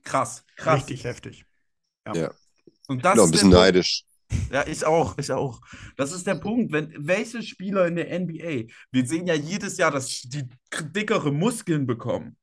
[0.03, 0.77] Krass, krass.
[0.81, 1.45] richtig heftig.
[2.13, 2.31] Ja.
[2.87, 4.03] Und das Noch ist ein bisschen neidisch.
[4.51, 5.61] Ja, ich auch, ich auch.
[5.95, 9.91] Das ist der Punkt, wenn welche Spieler in der NBA, wir sehen ja jedes Jahr,
[9.91, 10.47] dass die
[10.91, 12.37] dickere Muskeln bekommen,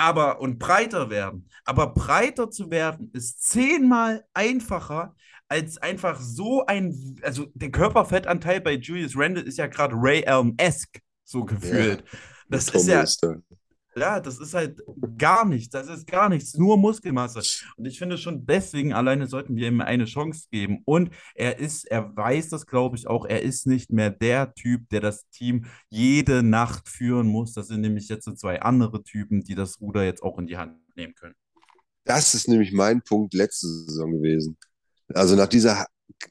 [0.00, 1.48] aber und breiter werden.
[1.64, 5.14] Aber breiter zu werden ist zehnmal einfacher
[5.48, 11.00] als einfach so ein, also der Körperfettanteil bei Julius Randle ist ja gerade Ray Allen-esque,
[11.24, 12.04] so gefühlt.
[12.48, 13.04] Das ist ja,
[14.00, 14.80] Ja, das ist halt
[15.18, 15.68] gar nichts.
[15.68, 17.42] Das ist gar nichts, nur Muskelmasse.
[17.76, 20.80] Und ich finde schon deswegen alleine sollten wir ihm eine Chance geben.
[20.86, 23.26] Und er ist, er weiß das, glaube ich, auch.
[23.26, 27.52] Er ist nicht mehr der Typ, der das Team jede Nacht führen muss.
[27.52, 30.56] Das sind nämlich jetzt so zwei andere Typen, die das Ruder jetzt auch in die
[30.56, 31.34] Hand nehmen können.
[32.04, 34.56] Das ist nämlich mein Punkt letzte Saison gewesen.
[35.12, 35.86] Also nach dieser Ha-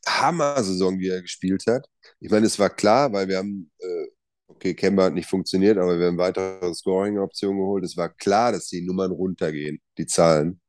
[0.08, 1.86] Hammer-Saison, die er gespielt hat.
[2.20, 4.08] Ich meine, es war klar, weil wir haben, äh,
[4.50, 7.84] okay, Kemba hat nicht funktioniert, aber wir haben weitere Scoring-Optionen geholt.
[7.84, 10.60] Es war klar, dass die Nummern runtergehen, die Zahlen.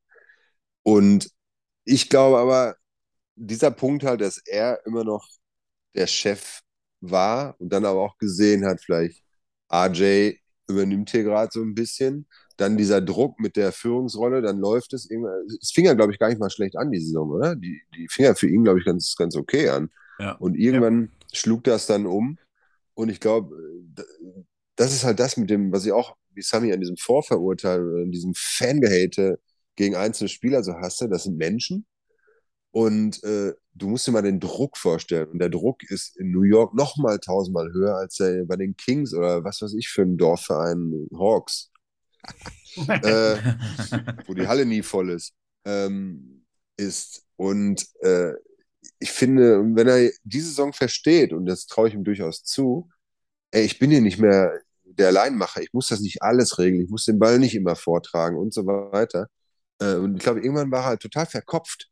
[0.82, 1.30] Und
[1.84, 2.76] ich glaube aber,
[3.36, 5.26] dieser Punkt halt, dass er immer noch
[5.94, 6.60] der Chef
[7.00, 9.22] war und dann aber auch gesehen hat, vielleicht
[9.72, 10.34] RJ
[10.68, 12.26] übernimmt hier gerade so ein bisschen.
[12.56, 15.46] Dann dieser Druck mit der Führungsrolle, dann läuft es irgendwann.
[15.60, 17.56] Es fing ja, glaube ich, gar nicht mal schlecht an, die Saison, oder?
[17.56, 19.90] Die, die fing ja für ihn, glaube ich, ganz, ganz okay an.
[20.18, 20.32] Ja.
[20.32, 22.38] Und irgendwann schlug das dann um.
[23.00, 23.56] Und ich glaube,
[24.76, 28.10] das ist halt das mit dem, was ich auch, wie Sami an diesem Vorverurteil, an
[28.10, 29.40] diesem Fangehate
[29.74, 31.86] gegen einzelne Spieler so hasse, das sind Menschen.
[32.72, 35.30] Und äh, du musst dir mal den Druck vorstellen.
[35.30, 38.76] Und der Druck ist in New York noch mal tausendmal höher als der bei den
[38.76, 41.70] Kings oder was weiß ich für einen Dorfverein Hawks,
[42.86, 43.36] äh,
[44.26, 45.32] wo die Halle nie voll ist,
[45.64, 46.44] ähm,
[46.76, 47.24] ist.
[47.36, 48.34] Und äh,
[48.98, 52.88] ich finde, wenn er diese Saison versteht, und das traue ich ihm durchaus zu,
[53.50, 54.52] ey, ich bin hier nicht mehr
[54.84, 58.36] der Alleinmacher, ich muss das nicht alles regeln, ich muss den Ball nicht immer vortragen
[58.38, 59.28] und so weiter.
[59.80, 61.88] Äh, und ich glaube, irgendwann war er halt total verkopft.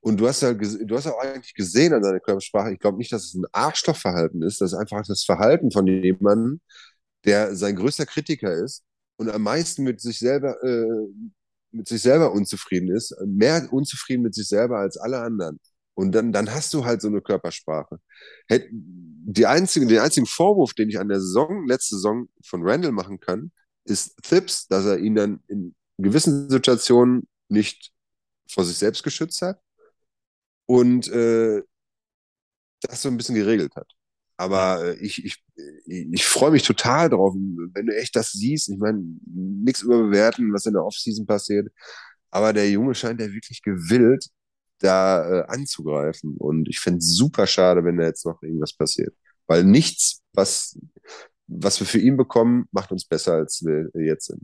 [0.00, 3.12] Und du hast ja, du hast auch eigentlich gesehen an seiner Körpersprache, ich glaube nicht,
[3.12, 6.60] dass es ein Arschlochverhalten ist, das ist einfach das Verhalten von jemandem,
[7.24, 8.84] der sein größter Kritiker ist
[9.16, 11.08] und am meisten mit sich selber, äh,
[11.72, 15.60] mit sich selber unzufrieden ist, mehr unzufrieden mit sich selber als alle anderen.
[15.98, 17.98] Und dann, dann hast du halt so eine Körpersprache.
[18.48, 23.18] Die einzige, den einzigen Vorwurf, den ich an der Saison, letzte Saison von Randall machen
[23.18, 23.50] kann,
[23.84, 27.90] ist Thibs, dass er ihn dann in gewissen Situationen nicht
[28.48, 29.60] vor sich selbst geschützt hat
[30.66, 31.62] und äh,
[32.82, 33.90] das so ein bisschen geregelt hat.
[34.36, 35.42] Aber äh, ich, ich,
[35.86, 38.68] ich, ich freue mich total drauf, wenn du echt das siehst.
[38.68, 41.68] Ich meine, nichts überbewerten, was in der Offseason passiert.
[42.30, 44.28] Aber der Junge scheint ja wirklich gewillt,
[44.78, 46.36] da äh, anzugreifen.
[46.36, 49.14] Und ich fände es super schade, wenn da jetzt noch irgendwas passiert.
[49.46, 50.78] Weil nichts, was,
[51.46, 54.42] was wir für ihn bekommen, macht uns besser, als wir jetzt sind.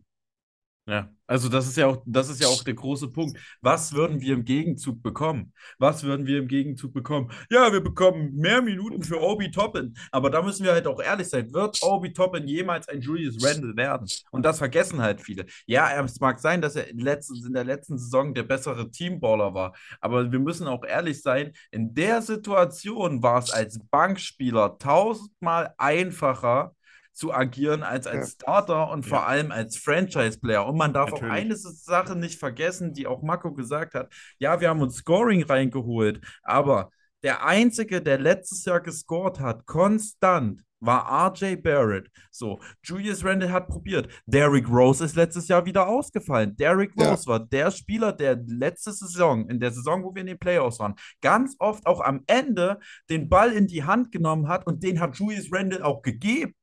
[0.86, 3.38] Ja, also das ist ja auch, das ist ja auch der große Punkt.
[3.62, 5.54] Was würden wir im Gegenzug bekommen?
[5.78, 7.30] Was würden wir im Gegenzug bekommen?
[7.50, 9.96] Ja, wir bekommen mehr Minuten für Obi Toppin.
[10.12, 11.50] Aber da müssen wir halt auch ehrlich sein.
[11.54, 14.06] Wird Obi Toppin jemals ein Julius Randle werden?
[14.30, 15.46] Und das vergessen halt viele.
[15.64, 19.54] Ja, es mag sein, dass er in, letzten, in der letzten Saison der bessere Teamballer
[19.54, 19.72] war.
[20.02, 26.74] Aber wir müssen auch ehrlich sein, in der Situation war es als Bankspieler tausendmal einfacher,
[27.14, 30.66] zu agieren als als Starter und vor allem als Franchise-Player.
[30.66, 31.31] Und man darf Natürlich.
[31.33, 34.12] auch eine Sache nicht vergessen, die auch Marco gesagt hat.
[34.38, 36.90] Ja, wir haben uns Scoring reingeholt, aber
[37.22, 42.11] der Einzige, der letztes Jahr gescored hat, konstant, war RJ Barrett.
[42.31, 44.09] So, Julius Randle hat probiert.
[44.27, 46.55] Derrick Rose ist letztes Jahr wieder ausgefallen.
[46.57, 47.11] Derrick Ja.
[47.11, 50.79] Rose war der Spieler, der letzte Saison, in der Saison, wo wir in den Playoffs
[50.79, 55.00] waren, ganz oft auch am Ende den Ball in die Hand genommen hat und den
[55.00, 56.55] hat Julius Randle auch gegeben.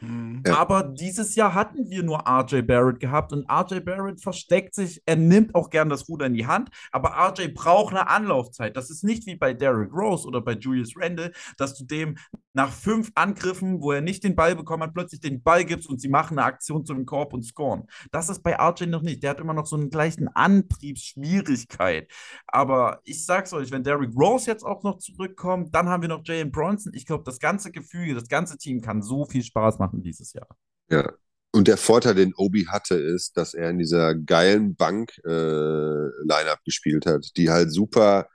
[0.00, 0.42] Mhm.
[0.46, 0.56] Ja.
[0.56, 5.16] Aber dieses Jahr hatten wir nur RJ Barrett gehabt und RJ Barrett versteckt sich, er
[5.16, 8.76] nimmt auch gern das Ruder in die Hand, aber RJ braucht eine Anlaufzeit.
[8.76, 12.16] Das ist nicht wie bei Derrick Rose oder bei Julius Randle, dass du dem
[12.52, 16.00] nach fünf Angriffen, wo er nicht den Ball bekommen hat, plötzlich den Ball gibst und
[16.00, 17.84] sie machen eine Aktion zu dem Korb und scoren.
[18.10, 19.22] Das ist bei RJ noch nicht.
[19.22, 22.10] Der hat immer noch so einen gleichen Antriebsschwierigkeit.
[22.46, 26.22] Aber ich sag's euch, wenn Derrick Rose jetzt auch noch zurückkommt, dann haben wir noch
[26.24, 26.92] Jalen Bronson.
[26.94, 30.48] Ich glaube, das ganze Gefüge, das ganze Team kann so viel Spaß machen dieses Jahr.
[30.90, 31.12] Ja.
[31.52, 37.36] Und der Vorteil, den Obi hatte, ist, dass er in dieser geilen Bank-Line-Up gespielt hat,
[37.36, 38.28] die halt super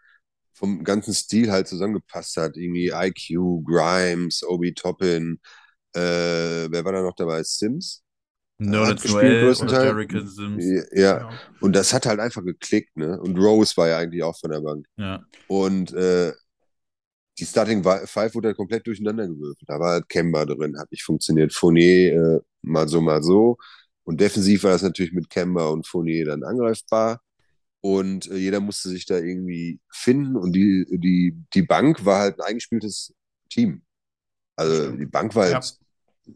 [0.55, 2.57] vom ganzen Stil halt zusammengepasst hat.
[2.57, 5.39] Irgendwie IQ, Grimes, Obi Toppin,
[5.93, 5.99] äh,
[6.71, 7.43] wer war da noch dabei?
[7.43, 8.01] Sims?
[8.57, 9.71] No, Hat that's gespielt.
[9.71, 10.63] Derrick Sims.
[10.93, 11.29] Ja, Genau.
[11.59, 13.19] und das hat halt einfach geklickt, ne?
[13.19, 14.85] Und Rose war ja eigentlich auch von der Bank.
[14.97, 15.23] Ja.
[15.47, 16.31] Und äh,
[17.37, 19.67] die Starting Five wurde halt komplett durcheinander gewürfelt.
[19.67, 21.53] Da war halt Kemba drin, hat nicht funktioniert.
[21.53, 23.57] Fournier äh, mal so, mal so.
[24.05, 27.19] Und defensiv war das natürlich mit Kemba und Fournier dann angreifbar.
[27.85, 30.35] Und äh, jeder musste sich da irgendwie finden.
[30.35, 33.13] Und die, die, die Bank war halt ein eingespieltes
[33.49, 33.83] Team.
[34.55, 35.55] Also die Bank war Ja.
[35.55, 35.75] halt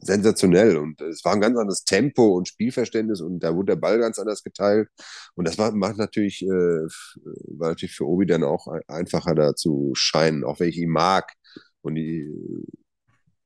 [0.01, 3.99] sensationell und es war ein ganz anderes Tempo und Spielverständnis und da wurde der Ball
[3.99, 4.89] ganz anders geteilt.
[5.35, 9.55] Und das war, macht natürlich, äh, war natürlich für Obi dann auch ein- einfacher da
[9.55, 11.33] zu scheinen, auch wenn ich ihn mag.
[11.81, 12.27] Und die,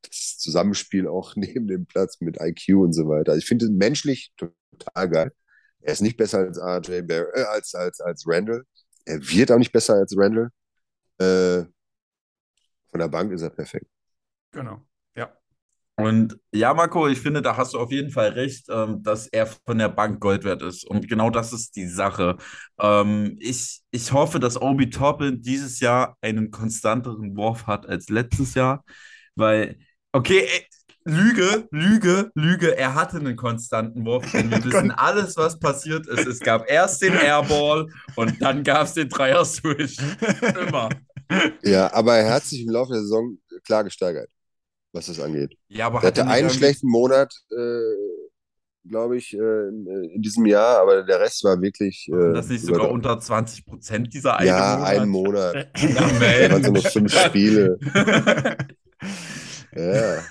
[0.02, 3.32] das Zusammenspiel auch neben dem Platz mit IQ und so weiter.
[3.34, 5.32] Also ich finde ihn menschlich total geil.
[5.84, 8.64] Er ist nicht besser als RJ Bar äh, als, als, als Randall.
[9.06, 10.50] Er wird auch nicht besser als Randall.
[11.20, 11.66] Äh,
[12.90, 13.88] von der Bank ist er perfekt.
[14.52, 14.82] Genau.
[15.16, 15.34] Ja.
[15.96, 19.48] Und ja, Marco, ich finde, da hast du auf jeden Fall recht, ähm, dass er
[19.48, 20.86] von der Bank Gold wert ist.
[20.86, 22.38] Und genau das ist die Sache.
[22.80, 28.54] Ähm, ich, ich hoffe, dass Obi Toppin dieses Jahr einen konstanteren Wurf hat als letztes
[28.56, 28.84] Jahr.
[29.36, 29.80] Weil,
[30.14, 30.68] okay, ey,
[31.06, 34.32] Lüge, Lüge, Lüge, er hatte einen konstanten Wurf.
[34.32, 36.26] Denn wir wissen alles, was passiert ist.
[36.28, 39.98] Es gab erst den Airball und dann gab es den Dreier-Switch.
[40.62, 40.90] Immer.
[41.64, 44.30] Ja, aber er hat sich im Laufe der Saison klar gesteigert,
[44.92, 45.56] was das angeht.
[45.68, 50.46] Ja, aber Er hat hatte einen schlechten Monat, äh, glaube ich, äh, in, in diesem
[50.46, 52.08] Jahr, aber der Rest war wirklich.
[52.14, 54.88] Äh, das nicht sogar unter 20 Prozent dieser eine Ja, Monat?
[54.90, 55.56] einen Monat.
[55.78, 56.94] Ja, Da waren so noch Mensch.
[56.94, 57.78] fünf Spiele.
[59.76, 60.24] Ja.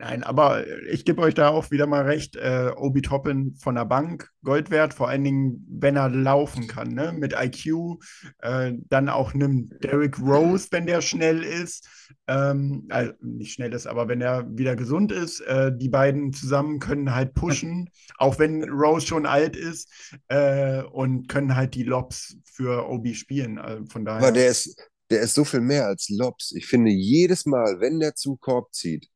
[0.00, 2.36] Nein, aber ich gebe euch da auch wieder mal recht.
[2.36, 6.94] Äh, Obi Toppin von der Bank, Gold wert, vor allen Dingen, wenn er laufen kann,
[6.94, 7.12] ne?
[7.12, 7.98] Mit IQ.
[8.38, 11.88] Äh, dann auch nimmt Derrick Rose, wenn der schnell ist.
[12.28, 15.40] Ähm, also nicht schnell ist, aber wenn er wieder gesund ist.
[15.40, 19.90] Äh, die beiden zusammen können halt pushen, auch wenn Rose schon alt ist.
[20.28, 23.58] Äh, und können halt die Lobs für Obi spielen.
[23.58, 24.28] Also von daher.
[24.28, 24.80] Aber der ist,
[25.10, 26.52] der ist so viel mehr als Lobs.
[26.52, 29.08] Ich finde, jedes Mal, wenn der zum Korb zieht,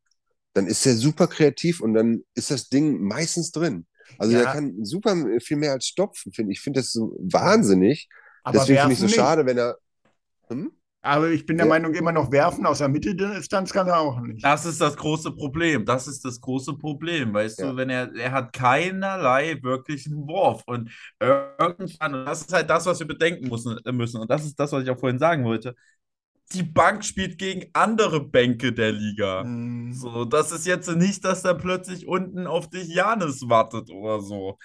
[0.55, 3.87] dann ist er super kreativ und dann ist das Ding meistens drin.
[4.19, 4.43] Also Ja.
[4.43, 6.59] der kann super viel mehr als stopfen, finde ich.
[6.59, 8.09] Ich finde das so wahnsinnig.
[8.45, 9.15] aber Deswegen finde ich so nicht.
[9.15, 9.79] schade, wenn er.
[10.49, 10.73] Hm?
[11.05, 11.71] Aber ich bin der Ja.
[11.71, 14.45] Meinung, immer noch werfen aus der Mitteldistanz kann er auch nicht.
[14.45, 15.85] Das ist das große Problem.
[15.85, 17.33] Das ist das große Problem.
[17.35, 17.71] Weißt Ja.
[17.71, 20.63] du, wenn er, er hat keinerlei wirklichen Wurf.
[20.67, 24.21] Und irgendwann, und das ist halt das, was wir bedenken müssen, müssen.
[24.21, 25.75] Und das ist das, was ich auch vorhin sagen wollte.
[26.55, 29.45] Die Bank spielt gegen andere Bänke der Liga.
[29.45, 29.93] Mm.
[29.93, 34.59] So, das ist jetzt nicht, dass da plötzlich unten auf dich Janis wartet oder so.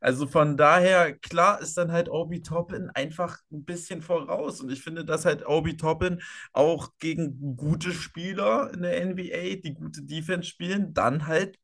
[0.00, 4.60] Also von daher, klar ist dann halt Obi Toppin einfach ein bisschen voraus.
[4.60, 6.20] Und ich finde, dass halt Obi Toppin
[6.52, 11.58] auch gegen gute Spieler in der NBA, die gute Defense spielen, dann halt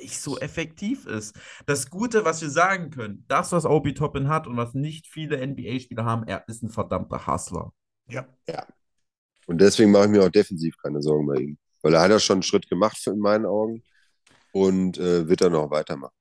[0.00, 1.38] nicht so effektiv ist.
[1.66, 5.38] Das Gute, was wir sagen können, das, was Obi Toppin hat und was nicht viele
[5.46, 7.72] NBA-Spieler haben, er ist ein verdammter Hustler.
[8.08, 8.26] Ja.
[9.46, 11.58] Und deswegen mache ich mir auch defensiv keine Sorgen bei ihm.
[11.82, 13.82] Weil er hat ja schon einen Schritt gemacht in meinen Augen
[14.52, 16.14] und äh, wird dann noch weitermachen.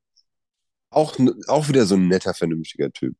[0.89, 3.15] Auch, auch wieder so ein netter, vernünftiger Typ.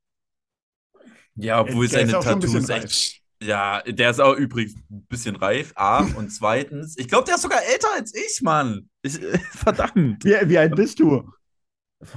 [1.36, 3.22] Ja, obwohl Der seine auch Tattoos bisschen echt.
[3.42, 5.72] Ja, der ist auch übrigens ein bisschen reif.
[5.76, 6.04] A.
[6.16, 8.90] Und zweitens, ich glaube, der ist sogar älter als ich, Mann.
[9.02, 9.20] Ich,
[9.52, 10.24] verdammt.
[10.24, 11.32] Wie, wie alt bist du?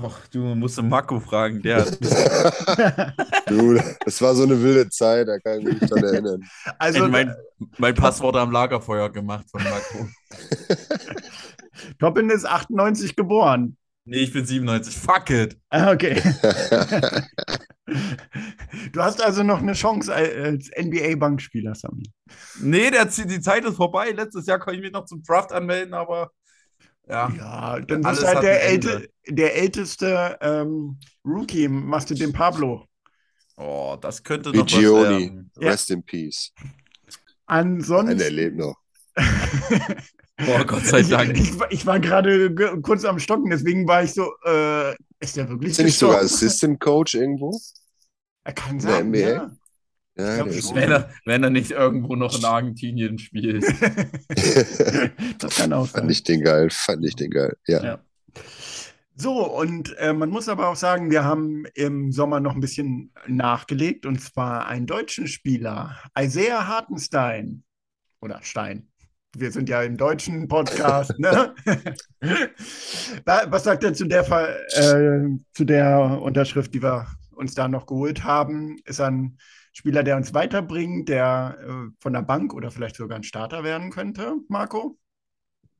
[0.02, 1.84] Och, du musst den Marco fragen, der.
[3.46, 6.42] Du, das war so eine wilde Zeit, da kann ich mich nicht dran erinnern.
[6.78, 7.34] Also, mein,
[7.76, 10.08] mein Passwort am Lagerfeuer gemacht von Marco.
[11.98, 13.76] Toppin ist 98 geboren.
[14.06, 14.96] Nee, ich bin 97.
[14.96, 15.58] Fuck it.
[15.68, 16.20] Ah, okay.
[18.92, 22.10] Du hast also noch eine Chance als NBA-Bankspieler, Sami.
[22.60, 24.10] Nee, der, die Zeit ist vorbei.
[24.10, 26.30] Letztes Jahr konnte ich mich noch zum Draft anmelden, aber
[27.08, 27.30] ja.
[27.36, 31.68] Ja, dann bist Alles du halt der, älte, der älteste ähm, Rookie.
[31.68, 32.86] Machst du den Pablo?
[33.56, 35.24] Oh, das könnte Wie noch was Gioni.
[35.26, 35.50] werden.
[35.60, 35.70] Ja.
[35.70, 36.52] Rest in peace.
[36.56, 38.34] Nein, der Ansonsten.
[38.34, 38.76] lebt noch.
[40.48, 41.38] Oh, Gott sei Dank.
[41.38, 44.92] Ich, ich, war- ich war gerade ge- kurz am Stocken, deswegen war ich so, äh,
[45.20, 46.20] ist der wirklich Ist er nicht sogar?
[46.22, 47.56] Assistant Coach irgendwo?
[48.42, 49.52] Er kann in der sein, ja.
[50.16, 50.74] Ja, glaub.
[50.76, 53.64] Wenn er, wenn er nicht irgendwo noch in Argentinien spielt.
[55.38, 56.02] Das kann auch sein.
[56.02, 57.56] Fand ich den geil, fand ich den geil.
[57.66, 57.82] Ja.
[57.84, 57.98] Ja.
[59.16, 63.12] So, und äh, man muss aber auch sagen, wir haben im Sommer noch ein bisschen
[63.26, 67.62] nachgelegt, und zwar einen deutschen Spieler, Isaiah Hartenstein.
[68.20, 68.88] Oder Stein.
[69.36, 71.54] Wir sind ja im deutschen Podcast, ne?
[73.24, 77.68] Wa- Was sagt er zu der, Ver- äh, zu der Unterschrift, die wir uns da
[77.68, 78.76] noch geholt haben?
[78.84, 79.38] Ist ein
[79.74, 83.90] Spieler, der uns weiterbringt, der äh, von der Bank oder vielleicht sogar ein Starter werden
[83.90, 84.98] könnte, Marco?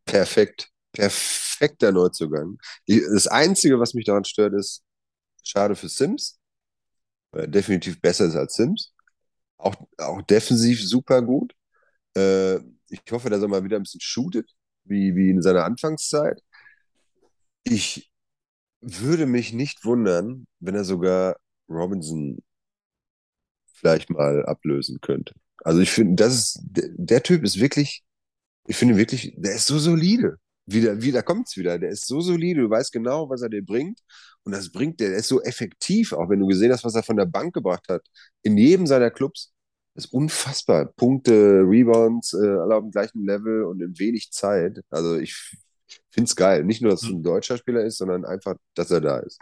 [0.04, 0.68] Perfekt.
[0.92, 2.58] Perfekter Neuzugang.
[2.88, 4.82] Die, das Einzige, was mich daran stört, ist,
[5.44, 6.40] schade für Sims.
[7.30, 8.92] Weil er definitiv besser ist als Sims.
[9.58, 11.54] Auch, auch defensiv super gut.
[12.16, 12.56] Äh,
[12.88, 14.50] ich hoffe, dass er mal wieder ein bisschen shootet,
[14.84, 16.42] wie, wie in seiner Anfangszeit.
[17.62, 18.10] Ich
[18.80, 21.36] würde mich nicht wundern, wenn er sogar
[21.68, 22.42] Robinson
[23.84, 25.34] vielleicht mal ablösen könnte.
[25.62, 28.02] Also ich finde, das ist, der, Typ ist wirklich,
[28.66, 30.38] ich finde wirklich, der ist so solide.
[30.66, 31.78] Wieder, wieder kommt's wieder.
[31.78, 32.62] Der ist so solide.
[32.62, 34.00] Du weißt genau, was er dir bringt.
[34.44, 35.10] Und das bringt der.
[35.10, 37.86] Der ist so effektiv, auch wenn du gesehen hast, was er von der Bank gebracht
[37.88, 38.02] hat.
[38.42, 39.52] In jedem seiner Clubs.
[39.94, 40.86] Das ist unfassbar.
[40.86, 44.80] Punkte, Rebounds, äh, alle auf dem gleichen Level und in wenig Zeit.
[44.90, 45.34] Also ich
[46.10, 46.64] finde es geil.
[46.64, 49.38] Nicht nur, dass es ein deutscher Spieler ist, sondern einfach, dass er da ist.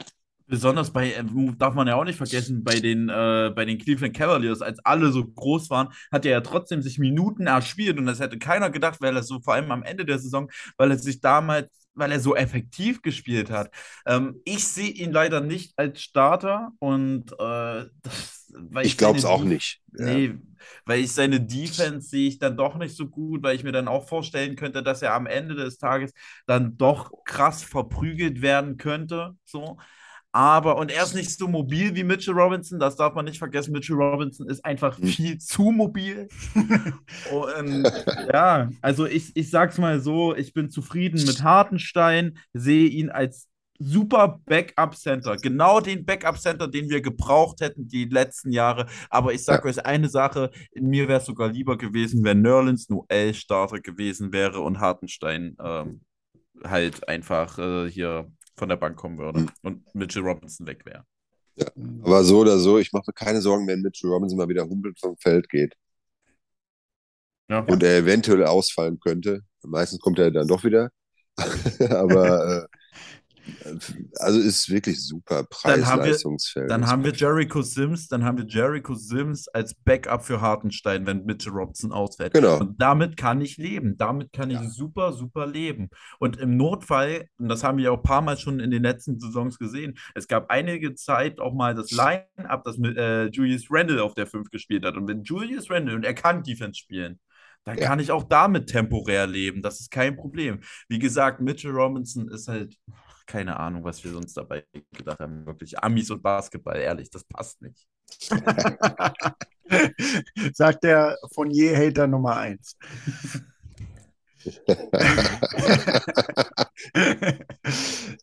[0.46, 1.24] Besonders bei, äh,
[1.59, 5.11] darf man ja auch nicht vergessen, bei den, äh, bei den Cleveland Cavaliers, als alle
[5.12, 9.00] so groß waren, hat er ja trotzdem sich Minuten erspielt und das hätte keiner gedacht,
[9.00, 12.20] weil er so vor allem am Ende der Saison, weil er sich damals, weil er
[12.20, 13.70] so effektiv gespielt hat.
[14.07, 19.24] Ähm, ich sehe ihn leider nicht als Starter und äh, das, weil Ich glaube es
[19.24, 19.81] auch nicht.
[19.98, 20.07] Ja.
[20.07, 20.35] Nee,
[20.87, 23.88] weil ich seine Defense sehe ich dann doch nicht so gut, weil ich mir dann
[23.88, 26.12] auch vorstellen könnte, dass er am Ende des Tages
[26.46, 29.37] dann doch krass verprügelt werden könnte.
[29.44, 29.78] So.
[30.35, 33.73] Aber, und er ist nicht so mobil wie Mitchell Robinson, das darf man nicht vergessen.
[33.73, 35.07] Mitchell Robinson ist einfach Hm.
[35.07, 36.29] viel zu mobil.
[37.33, 37.85] und
[38.33, 43.49] ja, also ich, ich sag's mal so, ich bin zufrieden mit Hartenstein, sehe ihn als
[43.79, 45.37] super Backup-Center.
[45.37, 48.87] Genau den Backup-Center, den wir gebraucht hätten die letzten Jahre.
[49.11, 53.81] Aber ich sage euch eine Sache, mir wäre es sogar lieber gewesen, wenn Nerlens Noel-Starter
[53.81, 56.01] gewesen wäre und Hartenstein ähm,
[56.64, 58.31] halt einfach äh, hier
[58.62, 59.48] von der Bank kommen würde Mhm.
[59.62, 61.05] und Mitchell Robinson weg wäre.
[62.05, 65.01] Aber so oder so, ich mache mir keine Sorgen, wenn Mitchell Robinson mal wieder humpelnd
[65.01, 65.75] vom Feld geht
[67.51, 67.59] Ja.
[67.64, 69.40] und er eventuell ausfallen könnte.
[69.64, 70.90] Meistens kommt er dann doch wieder.
[71.90, 72.77] Aber äh,
[74.18, 76.70] also ist wirklich super Dann haben wir- Preis-Leistungsfeld.
[76.70, 81.24] Dann haben wir Jericho Sims, dann haben wir Jericho Sims als Backup für Hartenstein, wenn
[81.24, 82.35] Mitchell Robinson ausfällt.
[82.35, 82.59] Genau.
[82.61, 83.96] Und damit kann ich leben.
[83.96, 85.88] Damit kann ich super, super leben.
[86.18, 89.18] Und im Notfall, und das haben wir auch ein paar Mal schon in den letzten
[89.18, 94.02] Saisons gesehen, es gab einige Zeit auch mal das Line-Up, das mit äh, Julius Randle
[94.02, 94.96] auf der 5 gespielt hat.
[94.96, 97.18] Und wenn Julius Randle, und er kann Defense spielen,
[97.64, 97.87] dann Ja.
[97.87, 99.62] kann ich auch damit temporär leben.
[99.62, 100.61] Das ist kein Problem.
[100.88, 102.76] Wie gesagt, Mitchell Robinson ist halt,
[103.33, 104.64] keine Ahnung, was wir uns dabei
[104.95, 105.47] gedacht haben.
[105.47, 107.87] Wirklich Amis und Basketball, ehrlich, das passt nicht.
[110.55, 112.77] Sagt der von je Hater Nummer 1.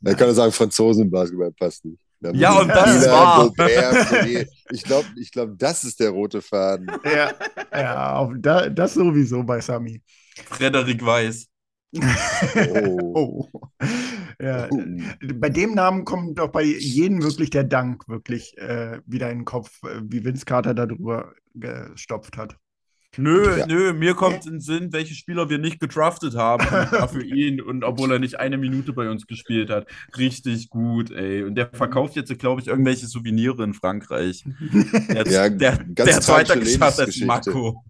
[0.02, 2.02] Dann kann er sagen, Franzosen-Basketball passt nicht.
[2.19, 4.48] Da Ja, und das Spieler, war- Gobert, Fournier.
[4.72, 6.91] Ich glaube, ich glaub, das ist der rote Faden.
[7.06, 7.32] ja,
[7.72, 10.04] ja auf, da, das sowieso bei Sami.
[10.45, 11.48] Frederik Weiß.
[11.93, 11.99] Oh.
[13.15, 13.49] Oh.
[14.41, 14.80] Ja, Oh.
[15.36, 19.45] bei dem Namen kommt doch bei jedem wirklich der Dank wirklich äh, wieder in den
[19.45, 22.56] Kopf, äh, wie Vince Carter darüber gestopft hat.
[23.17, 23.65] Nö, Ja.
[23.65, 26.63] nö, mir kommt in den Sinn, welche Spieler wir nicht gedraftet haben
[27.10, 29.88] für ihn und obwohl er nicht eine Minute bei uns gespielt hat.
[30.15, 31.43] Richtig gut, ey.
[31.43, 34.45] Und der verkauft jetzt, glaube ich, irgendwelche Souvenire in Frankreich.
[35.10, 37.19] Der, Ja, der, ganz der hat weiter tragische geschafft als.
[37.21, 37.84] Marco.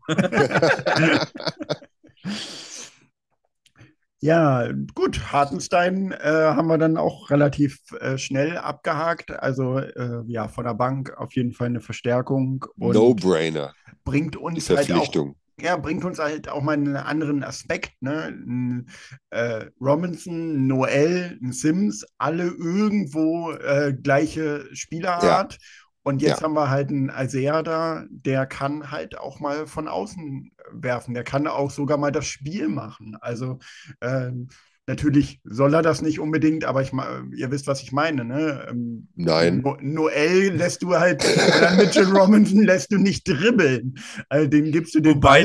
[4.22, 9.32] Ja, gut, Hartenstein äh, haben wir dann auch relativ äh, schnell abgehakt.
[9.32, 13.76] Also äh, ja, von der Bank auf jeden Fall eine Verstärkung No-brainer.
[14.04, 15.36] bringt Die uns halt auch, Verpflichtung.
[15.60, 18.26] ja, bringt uns halt auch mal einen anderen Aspekt, ne?
[18.28, 18.90] Ein,
[19.30, 25.58] äh, Robinson, Noel, ein Sims, alle irgendwo äh, gleiche Spielerart.
[26.04, 26.44] Und jetzt Ja.
[26.44, 31.14] haben wir halt einen Isaiah da, der kann halt auch mal von außen werfen.
[31.14, 33.18] Der kann auch sogar mal das Spiel machen.
[33.22, 33.60] Also
[34.02, 34.48] ähm,
[34.88, 36.92] natürlich soll er das nicht unbedingt, aber ich
[37.36, 38.66] ihr wisst, was ich meine, ne?
[38.70, 39.60] Ähm, Nein.
[39.62, 44.00] No Noel lässt du halt, oder Mitchell Robinson lässt du nicht dribbeln.
[44.30, 45.44] Also den gibst du den Wobei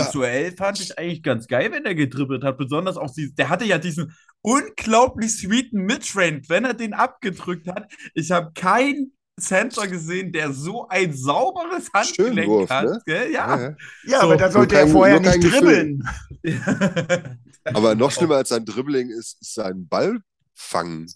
[0.00, 2.56] Aber- Duell fand ich eigentlich ganz geil, wenn er gedribbelt hat.
[2.56, 7.92] Besonders auch die, der hatte ja diesen unglaublich sweeten Midrange, wenn er den abgedrückt hat.
[8.14, 12.84] Ich habe keinen Center gesehen, der so ein sauberes Handgelenk Schönwurf, hat.
[12.84, 13.02] ne?
[13.04, 13.32] Gell?
[13.32, 13.60] Ja, Ja.
[13.68, 13.76] ja.
[14.04, 16.08] Ja, So, aber da sollte nur er kein- vorher kein nicht dribbeln.
[17.64, 20.18] Aber noch schlimmer als sein Dribbling ist, ist sein Ball
[20.54, 21.12] fangen.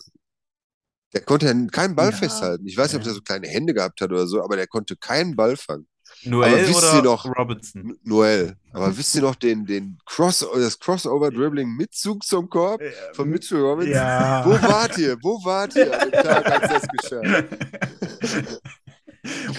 [1.14, 2.16] Der konnte keinen Ball Ja.
[2.16, 2.66] festhalten.
[2.66, 4.97] Ich weiß nicht, ob er so kleine Hände gehabt hat oder so, aber der konnte
[4.97, 5.87] keinen Ball fangen.
[6.25, 7.97] Noel wisst oder ihr noch- Robinson?
[8.05, 8.57] Noel.
[8.73, 12.81] Aber wisst ihr noch den, den Cross, das Crossover-Dribbling mit Zug zum Korb
[13.14, 13.95] von Mitchell Robinson?
[13.95, 14.45] Ja.
[14.45, 15.16] Wo wart ihr?
[15.23, 18.43] Wo wart ihr an dem Tag, als das geschah?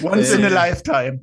[0.01, 0.53] Once in a Ey.
[0.53, 1.21] lifetime.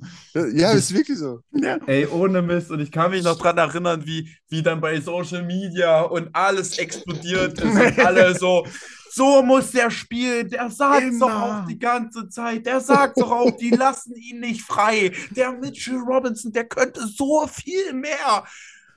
[0.55, 1.41] Ja, ist wirklich so.
[1.53, 1.77] Ja.
[1.87, 2.71] Ey, ohne Mist.
[2.71, 6.79] Und ich kann mich noch dran erinnern, wie, wie dann bei Social Media und alles
[6.79, 8.65] explodiert ist und alle so,
[9.11, 10.49] so muss der spielen.
[10.49, 11.63] Der sagt doch Immer.
[11.63, 12.67] auch die ganze Zeit.
[12.67, 15.13] Der sagt doch auch, die lassen ihn nicht frei.
[15.31, 18.45] Der Mitchell Robinson, der könnte so viel mehr.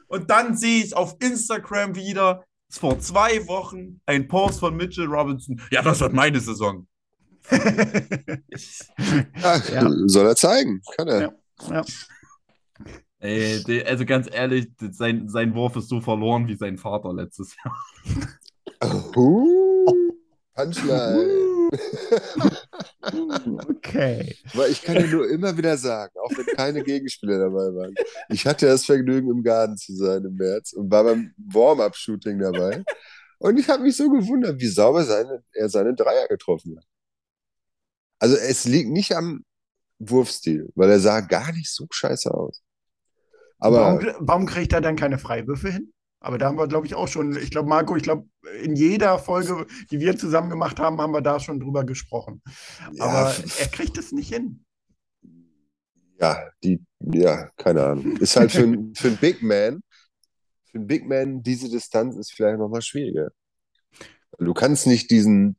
[0.08, 5.62] Und dann sehe ich auf Instagram wieder vor zwei Wochen ein Post von Mitchell Robinson.
[5.72, 6.88] Ja, das wird meine Saison.
[9.42, 9.92] Ja, Ja.
[10.06, 10.82] Soll er zeigen.
[10.96, 11.22] Kann er.
[11.22, 11.32] Ja.
[11.70, 11.84] Ja.
[13.20, 17.76] ey, also ganz ehrlich, sein, sein Wurf ist so verloren wie sein Vater letztes Jahr.
[19.16, 19.86] Uh,
[20.54, 21.52] Punchline.
[23.02, 24.36] Okay.
[24.54, 27.96] Aber ich kann dir nur immer wieder sagen, auch wenn keine Gegenspieler dabei waren,
[28.30, 32.84] ich hatte das Vergnügen, im Garten zu sein im März und war beim Warm-Up-Shooting dabei.
[33.40, 36.86] Und ich habe mich so gewundert, wie sauber seine, er seine Dreier getroffen hat.
[38.20, 39.44] Also es liegt nicht am
[39.98, 42.62] Wurfstil, weil er sah gar nicht so scheiße aus.
[43.58, 45.94] Aber warum, warum kriegt er dann keine Freiwürfe hin?
[46.24, 48.28] Aber da haben wir, glaube ich, auch schon, ich glaube, Marco, ich glaube,
[48.62, 52.42] in jeder Folge, die wir zusammen gemacht haben, haben wir da schon drüber gesprochen.
[52.94, 54.64] ja, Aber er kriegt es nicht hin.
[56.20, 58.18] ja, die, ja, keine Ahnung.
[58.18, 59.82] Ist halt für, ein- für einen Big Man,
[60.66, 63.32] für einen Big Man, diese Distanz ist vielleicht nochmal schwieriger.
[64.38, 65.58] Du kannst nicht diesen,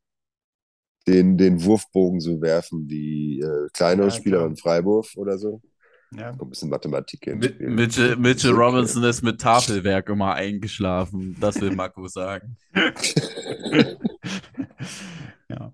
[1.09, 5.61] den, den Wurfbogen so werfen wie äh, kleinere Ja, Spieler beim Freiwurf oder so.
[6.17, 6.31] Ja.
[6.31, 7.71] Ein bisschen Mathematik Mit, Spiel.
[7.71, 8.63] Mitchell, Mitchell Okay.
[8.63, 11.37] Robinson ist mit Tafelwerk immer eingeschlafen.
[11.41, 12.57] Das will Marco sagen.
[15.49, 15.73] ja.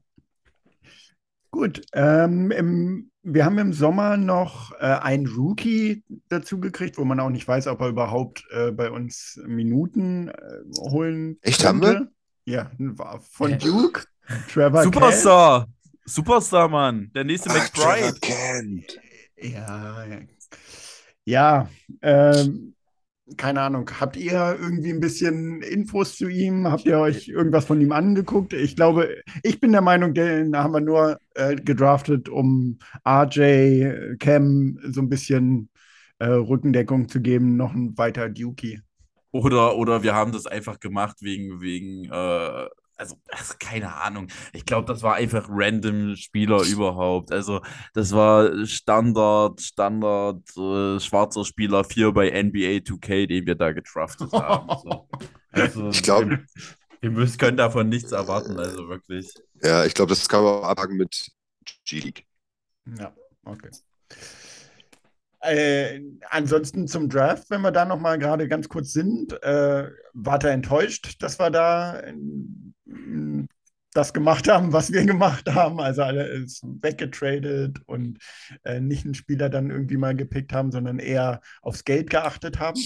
[1.51, 7.19] Gut, ähm, im, wir haben im Sommer noch äh, einen Rookie dazu gekriegt, wo man
[7.21, 10.35] auch nicht weiß, ob er überhaupt äh, bei uns Minuten äh,
[10.91, 12.13] holen Echt, haben könnte.
[12.45, 14.05] Ja, war von Duke,
[14.51, 15.69] Trevor Superstar!
[16.09, 17.11] Superstar, Mann.
[17.15, 17.55] Der nächste Ah,
[19.41, 20.21] Ja, ja.
[21.25, 21.69] Ja,
[22.03, 22.75] ähm,
[23.37, 23.91] keine Ahnung.
[24.01, 26.67] Habt ihr irgendwie ein bisschen Infos zu ihm?
[26.71, 28.55] Habt ihr euch irgendwas von ihm angeguckt?
[28.55, 34.79] Ich glaube, ich bin der Meinung, den haben wir nur äh, gedraftet, um RJ, Cam
[34.85, 35.69] so ein bisschen
[36.19, 38.81] äh, Rückendeckung zu geben, noch ein weiter Dookie.
[39.31, 42.67] Oder, oder wir haben das einfach gemacht wegen, wegen äh,
[42.99, 44.27] also, also keine Ahnung.
[44.53, 47.33] Ich glaube, das war einfach random Spieler überhaupt.
[47.33, 47.63] Also,
[47.95, 54.33] das war Standard, Standard äh, schwarzer Spieler 4 bei NBA 2K, den wir da gedraftet
[54.33, 54.69] haben.
[54.83, 55.09] So.
[55.53, 59.33] Also, Ich glaub- wir, wir können davon nichts erwarten, also wirklich.
[59.63, 61.31] Ja, ich glaube, das kann man auch abhaken mit
[61.87, 62.27] G-League.
[62.99, 63.71] Ja, okay.
[65.41, 70.43] Äh, ansonsten zum Draft, wenn wir da noch mal gerade ganz kurz sind, äh, wart
[70.45, 72.01] ihr enttäuscht, dass wir da
[73.93, 75.81] das gemacht haben, was wir gemacht haben?
[75.81, 78.19] Also alles weggetradet und
[78.65, 82.81] äh, nicht einen Spieler dann irgendwie mal gepickt haben, sondern eher aufs Geld geachtet haben?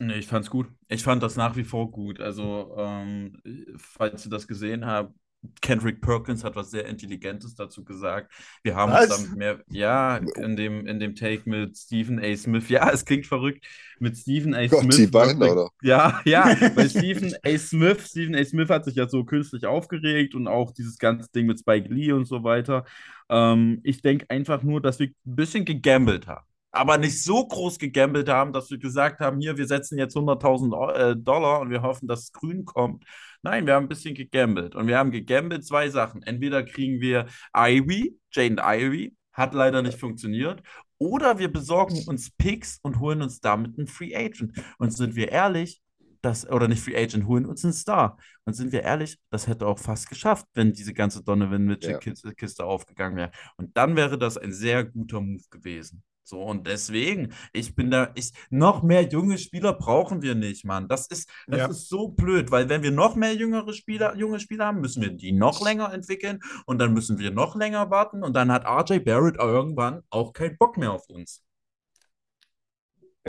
[0.00, 0.68] Nee, ich fand's gut.
[0.88, 2.20] Ich fand das nach wie vor gut.
[2.20, 3.36] Also, ähm,
[3.76, 5.14] falls ihr das gesehen habt,
[5.60, 8.32] Kendrick Perkins hat was sehr Intelligentes dazu gesagt.
[8.64, 9.08] Wir haben Was?
[9.10, 12.36] uns damit mehr, ja, in dem, in dem Take mit Stephen A.
[12.36, 13.64] Smith, ja, es klingt verrückt,
[14.00, 14.66] mit Stephen A.
[14.66, 14.96] Gott, Smith.
[14.96, 15.68] die beiden, oder?
[15.82, 16.44] Ja, ja,
[16.76, 17.58] weil Stephen A.
[17.58, 18.44] Smith, Stephen A.
[18.44, 22.12] Smith hat sich ja so künstlich aufgeregt und auch dieses ganze Ding mit Spike Lee
[22.12, 22.84] und so weiter.
[23.28, 26.44] Ähm, ich denke einfach nur, dass wir ein bisschen gegambelt haben.
[26.70, 30.74] Aber nicht so groß gegambelt haben, dass wir gesagt haben, hier, wir setzen jetzt 100.000
[30.74, 33.04] Eu- äh, Dollar und wir hoffen, dass es grün kommt.
[33.42, 34.74] Nein, wir haben ein bisschen gegambelt.
[34.74, 36.22] Und wir haben gegambelt zwei Sachen.
[36.22, 37.26] Entweder kriegen wir
[37.56, 40.62] Ivy, Jane Ivy, hat leider nicht funktioniert.
[40.98, 44.52] Oder wir besorgen uns Picks und holen uns damit einen Free Agent.
[44.78, 45.80] Und sind wir ehrlich,
[46.20, 48.18] das, oder nicht Free Agent, holen uns einen Star.
[48.44, 51.98] Und sind wir ehrlich, das hätte auch fast geschafft, wenn diese ganze Donovan Ja.
[52.04, 53.30] Mitchell-Kiste aufgegangen wäre.
[53.56, 56.02] Und dann wäre das ein sehr guter Move gewesen.
[56.28, 60.86] So, und deswegen, ich bin da, ich, noch mehr junge Spieler brauchen wir nicht, Mann.
[60.86, 61.66] Das ist, das Ja.
[61.66, 65.10] ist so blöd, weil wenn wir noch mehr jüngere Spieler, junge Spieler haben, müssen wir
[65.10, 68.98] die noch länger entwickeln und dann müssen wir noch länger warten und dann hat RJ
[69.00, 71.42] Barrett irgendwann auch keinen Bock mehr auf uns.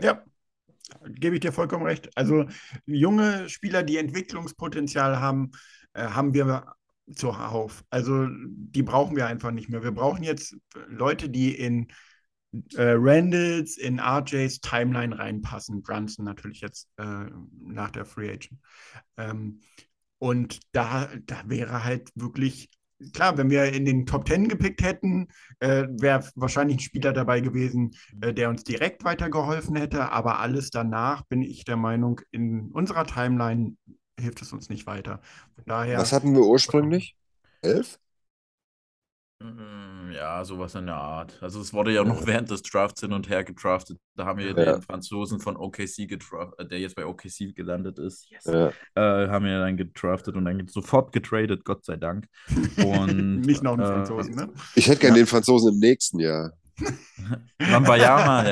[0.01, 0.23] Ja,
[1.05, 2.09] gebe ich dir vollkommen recht.
[2.17, 2.45] Also
[2.85, 5.51] junge Spieler, die Entwicklungspotenzial haben,
[5.93, 6.75] äh, haben wir
[7.15, 7.83] zuhauf.
[7.89, 9.83] Also die brauchen wir einfach nicht mehr.
[9.83, 10.55] Wir brauchen jetzt
[10.87, 11.87] Leute, die in
[12.75, 15.81] äh, Randalls, in RJs Timeline reinpassen.
[15.81, 17.25] Brunson natürlich jetzt äh,
[17.61, 18.59] nach der Free Agent.
[19.17, 19.61] Ähm,
[20.17, 22.69] und da, da wäre halt wirklich
[23.13, 25.29] Klar, wenn wir in den Top Ten gepickt hätten,
[25.59, 30.11] äh, wäre wahrscheinlich ein Spieler dabei gewesen, äh, der uns direkt weitergeholfen hätte.
[30.11, 33.77] Aber alles danach bin ich der Meinung, in unserer Timeline
[34.19, 35.21] hilft es uns nicht weiter.
[35.55, 37.15] Von daher, Was hatten wir ursprünglich?
[37.61, 37.99] Elf?
[39.41, 41.37] Mm, Ja, sowas in der Art.
[41.41, 43.97] Also es wurde ja noch während des Drafts hin und her gedraftet.
[44.15, 44.53] Da haben wir Ja.
[44.73, 48.29] den Franzosen von OKC gedraftet, der jetzt bei OKC gelandet ist.
[48.29, 48.43] Yes.
[48.45, 48.67] Ja.
[48.95, 52.25] Äh, haben wir dann gedraftet und dann sofort getradet, Gott sei Dank.
[52.77, 54.49] Und nicht noch einen äh, Franzosen, ne?
[54.75, 56.51] Ich hätte gern den Franzosen im nächsten Jahr.
[57.59, 58.49] Wambayama, ja.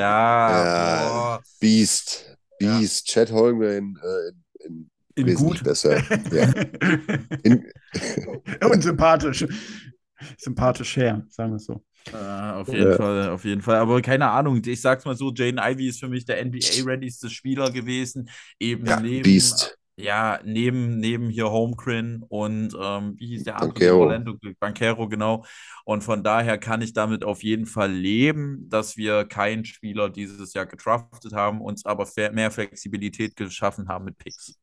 [1.34, 1.40] Ja.
[1.60, 2.36] Beast.
[2.58, 3.06] Beast.
[3.08, 5.62] Chad Holmgren äh, in, in gut.
[5.64, 5.98] besser.
[6.32, 6.52] Ja.
[7.42, 7.64] In,
[8.70, 8.84] Und
[10.36, 10.96] sympathisch.
[10.96, 11.84] Her, sagen wir es so.
[12.12, 12.16] Äh,
[12.52, 12.96] auf jeden Ja.
[12.96, 13.76] Fall, auf jeden Fall.
[13.76, 17.70] Aber keine Ahnung, ich sag's mal so, Jaden Ivey ist für mich der NBA-readyste Spieler
[17.70, 18.30] gewesen.
[18.58, 19.76] Eben ja, neben, Beast.
[19.96, 23.72] ja, neben, neben hier Holmgren und ähm, wie hieß der andere?
[23.74, 24.00] Banchero.
[24.00, 25.44] Orlando Banquero, genau.
[25.84, 30.54] Und von daher kann ich damit auf jeden Fall leben, dass wir keinen Spieler dieses
[30.54, 34.54] Jahr gedraftet haben, uns aber mehr Flexibilität geschaffen haben mit Picks.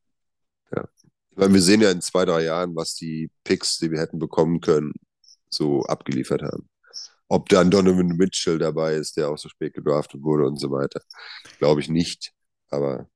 [1.31, 4.19] Ich meine, wir sehen ja in zwei, drei Jahren, was die Picks, die wir hätten
[4.19, 4.93] bekommen können,
[5.55, 6.69] so abgeliefert haben.
[7.27, 11.01] Ob dann Donovan Mitchell dabei ist, der auch so spät gedraftet wurde und so weiter.
[11.57, 12.33] Glaube ich nicht.
[12.69, 13.07] Aber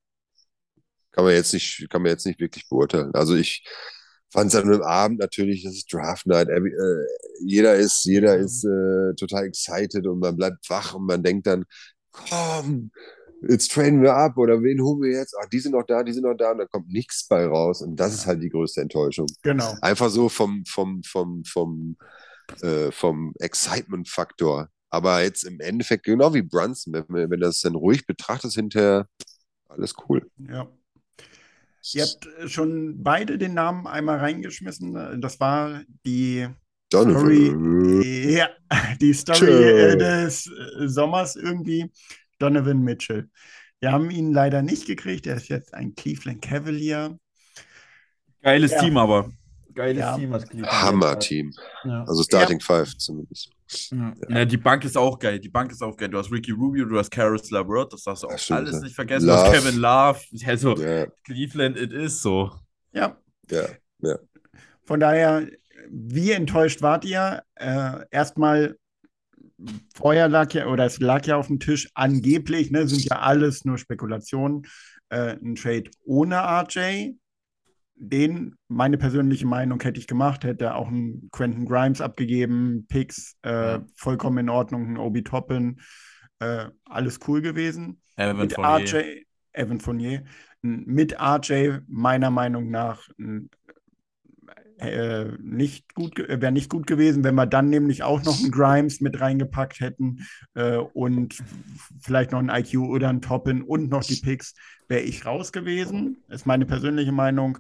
[1.11, 3.13] kann man jetzt nicht, kann man jetzt nicht wirklich beurteilen.
[3.13, 3.67] Also ich
[4.31, 6.49] fand es an einem Abend natürlich, das ist Draft Night.
[6.49, 7.05] Every- Äh,
[7.41, 11.65] jeder ist, jeder ist äh, total excited und man bleibt wach und man denkt dann,
[12.11, 12.91] komm,
[13.47, 15.35] jetzt trainen wir ab oder wen holen wir jetzt?
[15.41, 17.81] Ach, die sind noch da, die sind noch da und da kommt nichts bei raus.
[17.81, 19.27] Und das ist halt die größte Enttäuschung.
[19.43, 19.75] Genau.
[19.81, 21.95] Einfach so vom, vom, vom, vom,
[22.61, 24.69] äh, vom Excitement-Faktor.
[24.89, 29.07] Aber jetzt im Endeffekt, genau wie Brunson, wenn, wenn das dann ruhig betrachtet hinterher,
[29.67, 30.29] alles cool.
[30.37, 30.67] Ja.
[31.93, 35.21] Ihr habt äh, schon beide den Namen einmal reingeschmissen.
[35.21, 36.47] Das war die
[36.91, 38.01] Story, Donovan.
[38.01, 38.49] ja,
[38.99, 40.49] die Story äh, des
[40.85, 41.91] Sommers irgendwie.
[42.39, 43.29] Donovan Mitchell.
[43.79, 45.27] Wir haben ihn leider nicht gekriegt.
[45.27, 47.17] Er ist jetzt ein Cleveland Cavalier.
[48.41, 48.79] Geiles Ja.
[48.81, 49.31] Team aber.
[49.79, 50.17] Geiles Ja.
[50.17, 51.53] Team, was Cleveland Hammer-Team.
[51.85, 52.03] Ja.
[52.03, 53.49] Also Starting Five zumindest.
[53.91, 54.13] Ja.
[54.27, 55.39] Ja, die Bank ist auch geil.
[55.39, 56.09] Die Bank ist auch geil.
[56.09, 58.73] Du hast Ricky Rubio, du hast Karis LeVert, das darfst du auch Ach, stimmt, alles
[58.73, 58.79] ja.
[58.81, 59.27] nicht vergessen.
[59.27, 59.57] Du hast Love.
[59.57, 60.19] Kevin Love.
[60.45, 62.51] Also, Ja, Cleveland, it is so.
[62.91, 63.15] Ja,
[63.49, 64.17] ja.
[64.83, 65.47] von daher,
[65.89, 67.41] wie enttäuscht wart ihr?
[67.55, 68.75] Äh, erstmal,
[69.95, 73.63] vorher lag ja, oder es lag ja auf dem Tisch, angeblich, ne, sind ja alles
[73.63, 74.63] nur Spekulationen,
[75.09, 77.13] äh, ein Trade ohne RJ.
[78.01, 83.79] Den, meine persönliche Meinung, hätte ich gemacht, hätte auch einen Quentin Grimes abgegeben, Picks, äh,
[83.95, 85.81] vollkommen in Ordnung, ein Obi Toppin,
[86.39, 88.01] äh, alles cool gewesen.
[88.15, 88.85] Evan mit Fournier.
[88.85, 90.23] RJ, Evan Fournier,
[90.61, 93.49] mit RJ meiner Meinung nach n-
[94.79, 99.01] äh, nicht gut, wäre nicht gut gewesen, wenn wir dann nämlich auch noch einen Grimes
[99.01, 101.37] mit reingepackt hätten äh, und
[102.01, 104.53] vielleicht noch einen IQ oder einen Toppin und noch die Picks,
[104.87, 106.23] wäre ich raus gewesen.
[106.29, 107.57] Ist meine persönliche Meinung.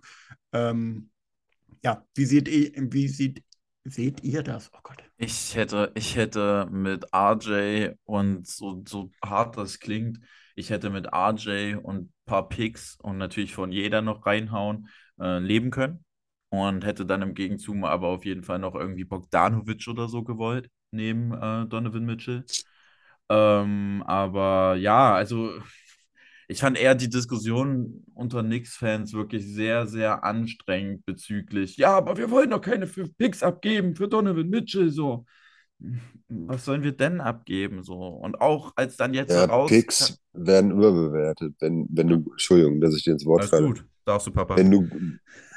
[0.53, 1.09] Ähm,
[1.83, 3.43] ja, wie seht ihr, wie sieht,
[3.83, 4.71] seht ihr das?
[4.73, 5.03] Oh Gott.
[5.17, 10.19] Ich hätte, ich hätte mit RJ und so, so hart das klingt,
[10.55, 14.89] ich hätte mit RJ und ein paar Picks und natürlich von jeder noch reinhauen,
[15.19, 16.03] äh, leben können.
[16.49, 20.69] Und hätte dann im Gegenzug aber auf jeden Fall noch irgendwie Bogdanovic oder so gewollt,
[20.91, 22.43] neben äh, Donovan Mitchell.
[23.29, 25.51] Ähm, aber ja, also
[26.47, 32.31] ich fand eher die Diskussion unter Knicks-Fans wirklich sehr, sehr anstrengend bezüglich, ja, aber wir
[32.31, 35.25] wollen doch keine fünf Picks abgeben für Donovan Mitchell, so.
[36.27, 37.95] Was sollen wir denn abgeben, so?
[37.95, 39.69] Und auch als dann jetzt Ja, heraus...
[39.69, 43.67] Picks werden überbewertet, wenn, wenn du, Entschuldigung, dass ich dir ins Wort falle.
[43.67, 44.57] gut, darfst du, Papa.
[44.57, 44.89] Wenn du,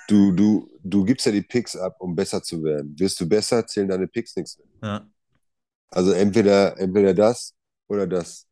[0.09, 2.99] du, du, du gibst ja die Picks ab, um besser zu werden.
[2.99, 4.67] Wirst du besser, zählen deine Picks nichts mehr.
[4.83, 5.07] Ja.
[5.91, 7.55] Also entweder, entweder das
[7.89, 8.47] oder das.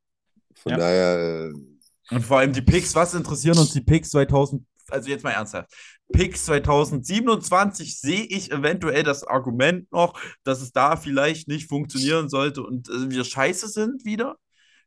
[0.54, 0.78] Von Ja.
[0.78, 5.24] daher, äh, Und vor allem die Picks, was interessieren uns die Picks 2000, also jetzt
[5.24, 5.72] mal ernsthaft.
[6.12, 12.62] Picks 2027 sehe ich eventuell das Argument noch, dass es da vielleicht nicht funktionieren sollte
[12.62, 14.36] und äh, wir scheiße sind wieder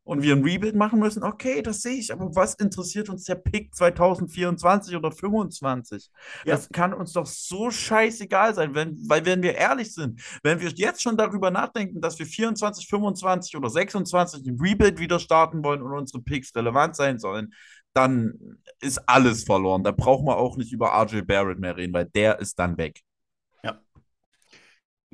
[0.04, 1.22] und wir ein Rebuild machen müssen.
[1.22, 6.10] Okay, das sehe ich, aber was interessiert uns der Pick 2024 oder 2025?
[6.44, 6.54] Ja.
[6.54, 10.68] Das kann uns doch so scheißegal sein, wenn, weil wenn wir ehrlich sind, wenn wir
[10.68, 15.82] jetzt schon darüber nachdenken, dass wir 24, 25 oder 26 ein Rebuild wieder starten wollen
[15.82, 17.54] und unsere Picks relevant sein sollen,
[17.94, 19.84] dann ist alles verloren.
[19.84, 23.00] Da brauchen wir auch nicht über RJ Barrett mehr reden, weil der ist dann weg.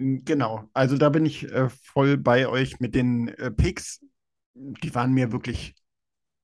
[0.03, 4.01] Genau, also da bin ich äh, voll bei euch mit den äh, Picks.
[4.55, 5.75] Die waren mir wirklich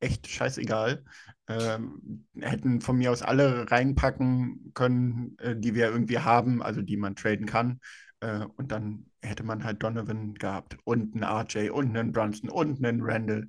[0.00, 1.04] echt scheißegal.
[1.48, 6.96] Ähm, hätten von mir aus alle reinpacken können, äh, die wir irgendwie haben, also die
[6.96, 7.80] man traden kann.
[8.20, 12.84] Äh, und dann hätte man halt Donovan gehabt und einen RJ und einen Brunson und
[12.84, 13.48] einen Randall.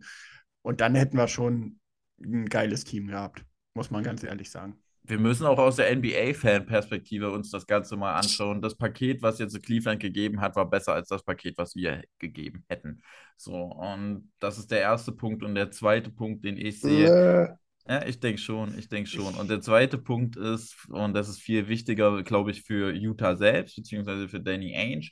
[0.62, 1.80] Und dann hätten wir schon
[2.22, 4.78] ein geiles Team gehabt, muss man ganz ehrlich sagen.
[5.08, 8.62] Wir müssen auch aus der NBA-Fan-Perspektive uns das Ganze mal anschauen.
[8.62, 12.66] Das Paket, was jetzt Cleveland gegeben hat, war besser als das Paket, was wir gegeben
[12.68, 13.02] hätten.
[13.38, 15.44] So, und das ist der erste Punkt.
[15.44, 17.16] Und der zweite Punkt, den ich sehe,
[17.88, 19.36] Ja, ich denke schon, ich denke schon.
[19.36, 23.76] Und der zweite Punkt ist, und das ist viel wichtiger, glaube ich, für Utah selbst,
[23.78, 25.10] beziehungsweise für Danny Ainge,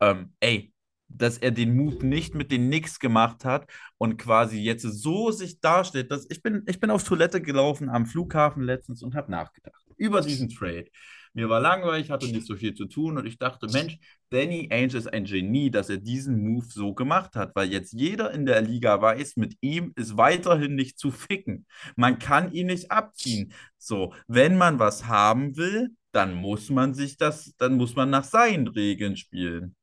[0.00, 0.72] ähm, ey,
[1.16, 5.60] dass er den Move nicht mit den Knicks gemacht hat und quasi jetzt so sich
[5.60, 9.82] darstellt, dass ich bin, ich bin auf Toilette gelaufen am Flughafen letztens und habe nachgedacht
[9.96, 10.86] über diesen Trade.
[11.34, 13.98] Mir war langweilig, hatte nicht so viel zu tun und ich dachte, Mensch,
[14.28, 18.32] Danny Ainge ist ein Genie, dass er diesen Move so gemacht hat, weil jetzt jeder
[18.32, 21.66] in der Liga weiß, mit ihm ist weiterhin nicht zu ficken.
[21.96, 23.54] Man kann ihn nicht abziehen.
[23.78, 28.24] So, wenn man was haben will, dann muss man sich das, dann muss man nach
[28.24, 29.74] seinen Regeln spielen.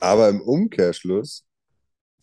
[0.00, 1.44] Aber im Umkehrschluss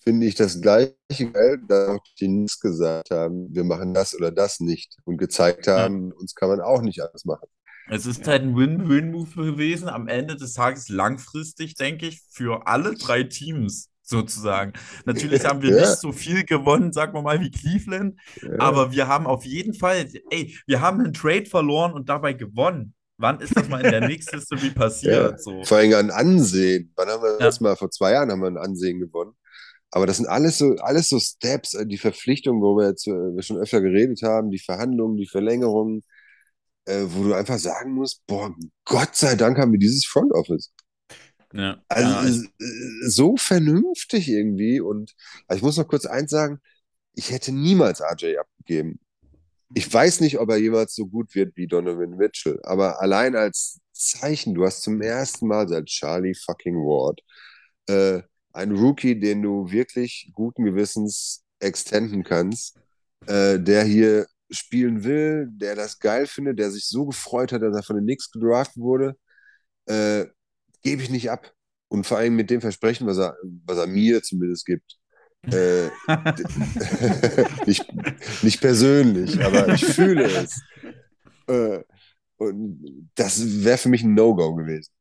[0.04, 0.96] finde ich das gleiche
[1.34, 5.68] geil, dass auch die Knicks gesagt haben, wir machen das oder das nicht und gezeigt
[5.68, 7.48] haben, uns kann man auch nicht alles machen.
[7.90, 12.96] Es ist halt ein Win-Win-Move gewesen, am Ende des Tages langfristig, denke ich, für alle
[12.96, 14.74] drei Teams sozusagen.
[15.06, 15.82] Natürlich haben wir Ja.
[15.82, 18.60] nicht so viel gewonnen, sagen wir mal, wie Cleveland, Ja.
[18.60, 22.94] aber wir haben auf jeden Fall, ey, wir haben einen Trade verloren und dabei gewonnen.
[23.18, 25.32] Wann ist das mal in der Knicks History passiert?
[25.32, 25.38] Ja.
[25.38, 25.64] So.
[25.64, 26.94] Vor allem an Ansehen.
[26.96, 27.38] Wann haben wir Ja.
[27.46, 27.76] das mal?
[27.76, 29.34] Vor zwei Jahren haben wir ein Ansehen gewonnen.
[29.92, 33.12] Aber das sind alles so, alles so Steps, äh, die Verpflichtungen, wo wir jetzt äh,
[33.12, 36.04] wir schon öfter geredet haben, die Verhandlungen, die Verlängerungen,
[36.86, 38.54] äh, wo du einfach sagen musst, boah,
[38.86, 40.72] Gott sei Dank haben wir dieses Front Office.
[41.54, 41.82] Ja.
[41.88, 44.82] Also Ja, so vernünftig irgendwie.
[44.82, 45.14] Und
[45.48, 46.60] also ich muss noch kurz eins sagen,
[47.14, 49.00] ich hätte niemals RJ abgegeben.
[49.74, 53.80] Ich weiß nicht, ob er jemals so gut wird wie Donovan Mitchell, aber allein als
[53.94, 57.22] Zeichen, du hast zum ersten Mal seit Charlie fucking Ward
[57.88, 58.22] äh,
[58.54, 62.78] einen Rookie, den du wirklich guten Gewissens extenden kannst,
[63.28, 67.76] äh, der hier spielen will, der das geil findet, der sich so gefreut hat, dass
[67.76, 69.18] er von den Knicks gedraftet wurde,
[69.88, 70.28] äh,
[70.84, 71.54] gebe ich nicht ab.
[71.90, 74.98] Und vor allem mit dem Versprechen, was er, was er mir zumindest gibt.
[75.52, 75.90] Äh,
[77.66, 77.86] nicht,
[78.44, 80.62] nicht persönlich, aber ich fühle es.
[81.48, 81.80] Äh,
[82.38, 84.92] und das wäre für mich ein No-Go gewesen.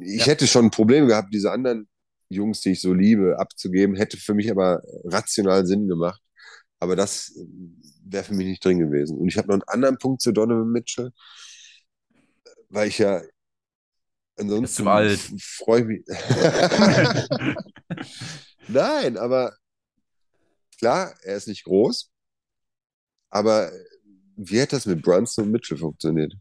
[0.00, 0.26] Ich Ja.
[0.26, 1.88] hätte schon ein Problem gehabt, diese anderen
[2.28, 6.20] Jungs, die ich so liebe, abzugeben, hätte für mich aber rational Sinn gemacht.
[6.78, 7.32] Aber das
[8.04, 9.18] wäre für mich nicht drin gewesen.
[9.18, 11.10] Und ich habe noch einen anderen Punkt zu Donovan Mitchell,
[12.70, 13.20] weil ich ja
[14.38, 14.84] ansonsten
[15.38, 16.04] freue ich mich.
[18.68, 19.54] Nein, aber
[20.80, 22.10] klar, er ist nicht groß,
[23.30, 23.70] aber
[24.36, 26.34] wie hätte das mit Brunson und Mitchell funktioniert?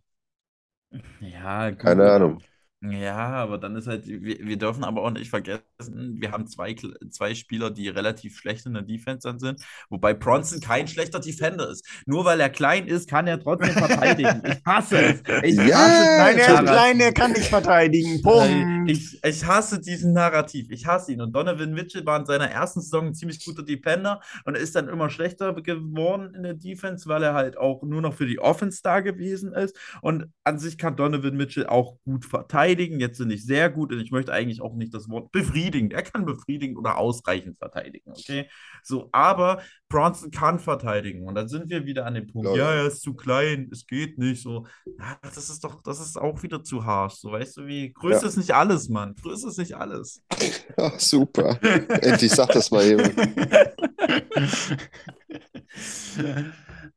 [1.21, 1.79] Ja, gut.
[1.83, 2.43] Keine Ahnung.
[2.81, 6.75] Ja, aber dann ist halt, wir, wir dürfen aber auch nicht vergessen, wir haben zwei,
[7.09, 11.69] zwei Spieler, die relativ schlecht in der Defense dann sind, wobei Bronson kein schlechter Defender
[11.69, 11.85] ist.
[12.05, 14.41] Nur weil er klein ist, kann er trotzdem verteidigen.
[14.45, 15.23] Ich hasse es.
[15.43, 18.21] Ich Ja, hasse Nein, er ist klein, er kann nicht verteidigen.
[18.21, 18.89] Punkt.
[18.89, 20.71] Ich, ich hasse diesen Narrativ.
[20.71, 21.21] Ich hasse ihn.
[21.21, 24.87] Und Donovan Mitchell war in seiner ersten Saison ein ziemlich guter Defender und ist dann
[24.87, 28.79] immer schlechter geworden in der Defense, weil er halt auch nur noch für die Offense
[28.83, 29.77] da gewesen ist.
[30.01, 32.68] Und an sich kann Donovan Mitchell auch gut verteidigen.
[32.99, 35.93] Jetzt sind nicht sehr gut und ich möchte eigentlich auch nicht das Wort befriedigend.
[35.93, 38.47] Er kann befriedigend oder ausreichend verteidigen, okay?
[38.83, 41.27] So, aber Bronson kann verteidigen.
[41.27, 44.17] Und dann sind wir wieder an dem Punkt, ja, er ist zu klein, es geht
[44.17, 44.43] nicht.
[44.43, 44.67] So,
[44.99, 47.15] ja, das ist doch, das ist auch wieder zu harsh.
[47.15, 48.27] So, weißt du, wie Größe Ja.
[48.27, 49.15] ist nicht alles, Mann.
[49.15, 50.21] Größe ist nicht alles.
[50.77, 51.59] Ja, super.
[52.01, 53.13] Endlich sagt das mal jemand.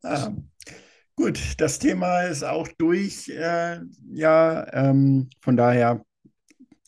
[0.04, 0.32] Ah,
[1.16, 3.28] gut, das Thema ist auch durch.
[3.28, 6.04] Äh, ja, ähm, von daher,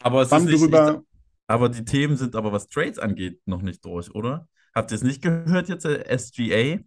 [0.03, 1.05] Aber es ist nicht, drüber.
[1.47, 4.49] aber die Themen sind aber, was Trades angeht, noch nicht durch, oder?
[4.75, 6.81] Habt ihr es nicht gehört jetzt, äh, SGA?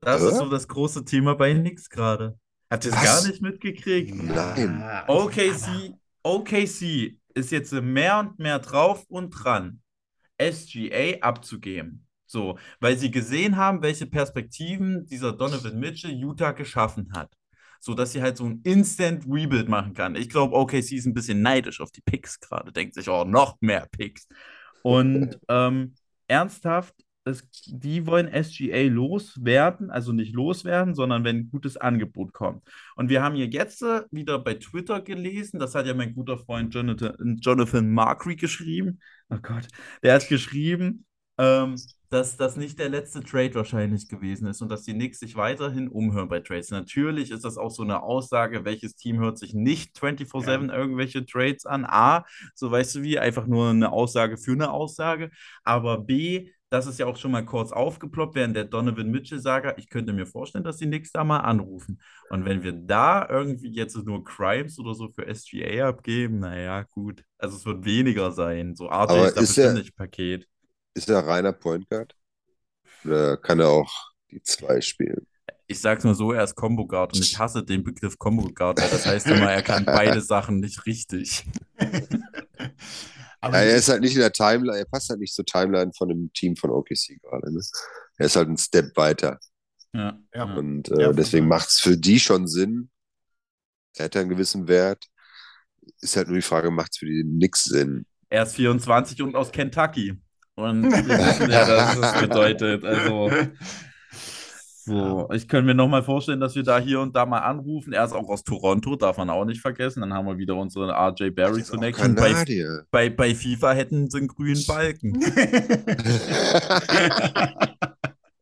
[0.00, 0.28] Das Hä?
[0.28, 2.38] ist so das große Thema bei Nix gerade.
[2.70, 4.14] Habt ihr es gar nicht mitgekriegt?
[4.14, 4.82] Nein.
[4.82, 9.82] Ah, OKC, OKC ist jetzt mehr und mehr drauf und dran,
[10.40, 12.05] SGA abzugeben.
[12.26, 17.32] So, weil sie gesehen haben, welche Perspektiven dieser Donovan Mitchell Utah geschaffen hat.
[17.80, 20.16] So dass sie halt so ein Instant Rebuild machen kann.
[20.16, 22.72] Ich glaube, OKC ist ein bisschen neidisch auf die Picks gerade.
[22.72, 24.26] Denkt sich, oh, noch mehr Picks.
[24.82, 25.94] Und ähm,
[26.26, 26.94] ernsthaft,
[27.26, 32.62] es, die wollen SGA loswerden, also nicht loswerden, sondern wenn ein gutes Angebot kommt.
[32.94, 36.38] Und wir haben hier jetzt äh, wieder bei Twitter gelesen, das hat ja mein guter
[36.38, 39.00] Freund Jonathan, Jonathan Markry geschrieben.
[39.28, 39.66] Oh Gott,
[40.02, 41.04] der hat geschrieben,
[41.38, 41.76] ähm,
[42.10, 45.88] dass das nicht der letzte Trade wahrscheinlich gewesen ist und dass die Knicks sich weiterhin
[45.88, 46.70] umhören bei Trades.
[46.70, 51.66] Natürlich ist das auch so eine Aussage, welches Team hört sich nicht 24-7 irgendwelche Trades
[51.66, 51.84] an.
[51.84, 52.24] A,
[52.54, 55.30] so weißt du wie, einfach nur eine Aussage für eine Aussage.
[55.64, 59.74] Aber B, das ist ja auch schon mal kurz aufgeploppt während der Donovan Mitchell-Saga.
[59.76, 62.00] Ich könnte mir vorstellen, dass die Knicks da mal anrufen.
[62.30, 67.22] Und wenn wir da irgendwie jetzt nur Crimes oder so für SGA abgeben, naja, gut.
[67.38, 68.74] Also es wird weniger sein.
[68.74, 70.48] So RJ Aber ist da ist bestimmt er- nicht Paket.
[70.96, 72.16] Ist er reiner Point Guard?
[73.04, 73.92] Oder kann er auch
[74.30, 75.26] die zwei spielen?
[75.66, 78.80] Ich sag's mal so, er ist Combo Guard und ich hasse den Begriff Combo Guard,
[78.80, 81.44] weil das heißt immer, er kann beide Sachen nicht richtig.
[83.40, 85.92] Aber Ja, er ist halt nicht in der Timeline, er passt halt nicht zur Timeline
[85.94, 87.52] von dem Team von OKC gerade.
[87.52, 87.60] Ne?
[88.16, 89.38] Er ist halt ein Step weiter.
[89.92, 90.44] Ja, Ja.
[90.44, 92.88] Und Ja, äh, deswegen macht es für die schon Sinn.
[93.96, 95.04] Er hat einen gewissen Wert.
[96.00, 98.06] Ist halt nur die Frage, macht es für die nix Sinn?
[98.30, 100.18] Er ist 24 und aus Kentucky.
[100.56, 102.84] Und wir wissen ja, dass das bedeutet.
[102.84, 103.30] Also,
[104.86, 107.92] so, ich könnte mir nochmal vorstellen, dass wir da hier und da mal anrufen.
[107.92, 110.00] Er ist auch aus Toronto, darf man auch nicht vergessen.
[110.00, 112.14] Dann haben wir wieder unsere RJ Barry Connection.
[112.14, 112.44] Bei,
[112.90, 115.20] bei, bei FIFA hätten sie einen grünen Balken.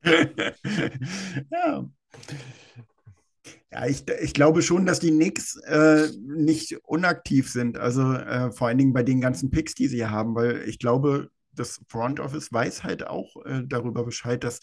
[1.51, 1.89] ja.
[3.73, 7.77] Ja, ich, ich glaube schon, dass die Knicks äh, nicht unaktiv sind.
[7.77, 11.31] Also äh, vor allen Dingen bei den ganzen Picks, die sie haben, weil ich glaube,
[11.55, 14.61] das Front Office weiß halt auch äh, darüber Bescheid, dass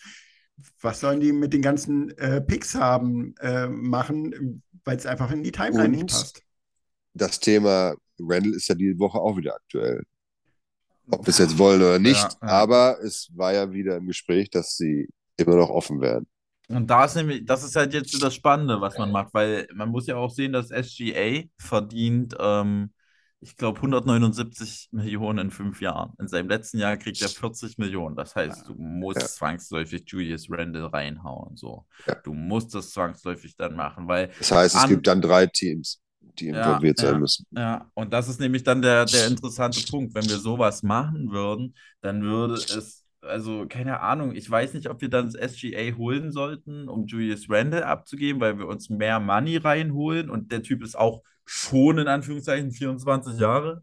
[0.81, 5.43] was sollen die mit den ganzen äh, Picks haben äh, machen, weil es einfach in
[5.43, 6.43] die Timeline nicht Und passt.
[7.13, 10.03] Das Thema Randall ist ja die Woche auch wieder aktuell.
[11.11, 12.47] Ob wir es jetzt wollen oder nicht, Ja, ja.
[12.47, 16.27] aber es war ja wieder im Gespräch, dass sie immer noch offen werden.
[16.69, 19.67] Und da ist nämlich, das ist halt jetzt so das Spannende, was man macht, weil
[19.73, 22.93] man muss ja auch sehen, dass SGA verdient, ähm,
[23.43, 26.13] ich glaube, 179 Millionen in fünf Jahren.
[26.19, 28.15] In seinem letzten Jahr kriegt er 40 Millionen.
[28.15, 29.25] Das heißt, du musst Ja.
[29.25, 31.57] zwangsläufig Julius Randle reinhauen.
[31.57, 31.85] So.
[32.07, 32.15] Ja.
[32.23, 36.01] Du musst das zwangsläufig dann machen, weil Das heißt, es gibt dann drei Teams,
[36.37, 37.19] die Ja, involviert sein ja.
[37.19, 37.45] müssen.
[37.51, 40.13] Ja, und das ist nämlich dann der, der interessante Punkt.
[40.13, 45.01] Wenn wir sowas machen würden, dann würde es, also keine Ahnung, ich weiß nicht, ob
[45.01, 49.57] wir dann das SGA holen sollten, um Julius Randle abzugeben, weil wir uns mehr Money
[49.57, 51.23] reinholen und der Typ ist auch
[51.53, 53.81] schon in Anführungszeichen 24 Jahre.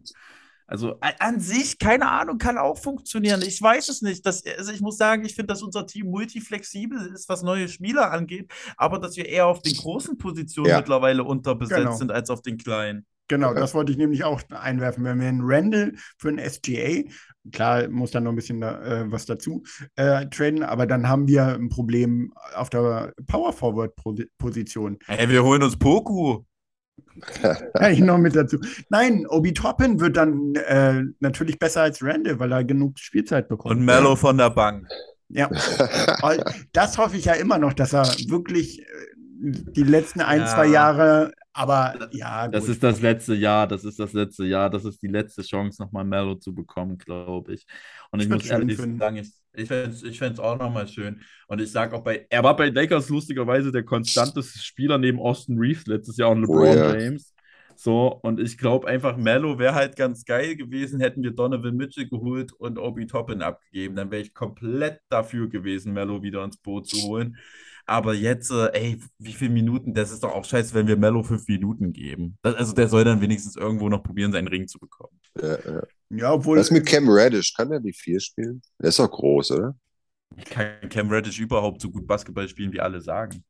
[0.66, 3.43] Also an sich, keine Ahnung, kann auch funktionieren.
[3.43, 4.25] Ich weiß es nicht.
[4.25, 8.11] Das, also ich muss sagen, ich finde, dass unser Team multiflexibel ist, was neue Spieler
[8.11, 10.77] angeht, aber dass wir eher auf den großen Positionen Ja.
[10.79, 11.97] mittlerweile unterbesetzt Genau.
[11.97, 13.07] sind als auf den kleinen.
[13.29, 15.05] Genau, das wollte ich nämlich auch einwerfen.
[15.05, 17.05] Wenn wir einen Randall für einen SGA,
[17.53, 19.62] klar muss dann noch ein bisschen da, äh, was dazu
[19.97, 23.93] äh, traden, aber dann haben wir ein Problem auf der Power Forward
[24.39, 24.99] Position.
[25.09, 26.43] Ey, wir holen uns Poku.
[27.74, 28.59] Kann ich noch mit dazu.
[28.90, 33.74] Nein, Obi Toppin wird dann äh, natürlich besser als Randall, weil er genug Spielzeit bekommt.
[33.74, 34.86] Und Mello von der Bank.
[35.30, 35.51] Ja,
[36.72, 38.84] das hoffe ich ja immer noch, dass er wirklich äh,
[39.40, 40.46] die letzten ein, Ja.
[40.46, 42.70] zwei Jahre Aber ja, Das gut.
[42.74, 46.05] ist das letzte Jahr, das ist das letzte Jahr, das ist die letzte Chance, nochmal
[46.05, 47.66] Melo zu bekommen, glaube ich.
[48.12, 48.99] Und Ich ich muss ehrlich finden.
[48.99, 51.22] sagen, ich, ich fände es ich fänd's auch nochmal schön.
[51.46, 55.59] Und ich sage auch bei, er war bei Lakers lustigerweise der konstanteste Spieler neben Austin
[55.59, 56.94] Reeves letztes Jahr und Oh LeBron ja.
[56.96, 57.34] James.
[57.76, 62.09] So, und ich glaube einfach, Melo wäre halt ganz geil gewesen, hätten wir Donovan Mitchell
[62.09, 63.94] geholt und Obi Toppin abgegeben.
[63.94, 67.36] Dann wäre ich komplett dafür gewesen, Melo wieder ins Boot zu holen.
[67.86, 69.94] Aber jetzt, äh, ey, wie viele Minuten?
[69.94, 72.36] Das ist doch auch scheiße, wenn wir Melo fünf Minuten geben.
[72.42, 75.18] Also der soll dann wenigstens irgendwo noch probieren, seinen Ring zu bekommen.
[75.40, 75.82] Ja, ja.
[76.11, 76.59] Ja, obwohl.
[76.59, 77.52] Was ist mit Cam Reddish?
[77.54, 78.62] Kann der die vier spielen?
[78.80, 79.76] Der ist doch groß, oder?
[80.50, 83.44] Kann Cam Reddish überhaupt so gut Basketball spielen, wie alle sagen?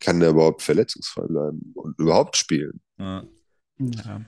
[0.00, 2.80] Kann der überhaupt verletzungsfrei bleiben und überhaupt spielen?
[2.98, 3.24] Ja.
[3.78, 4.20] Ja.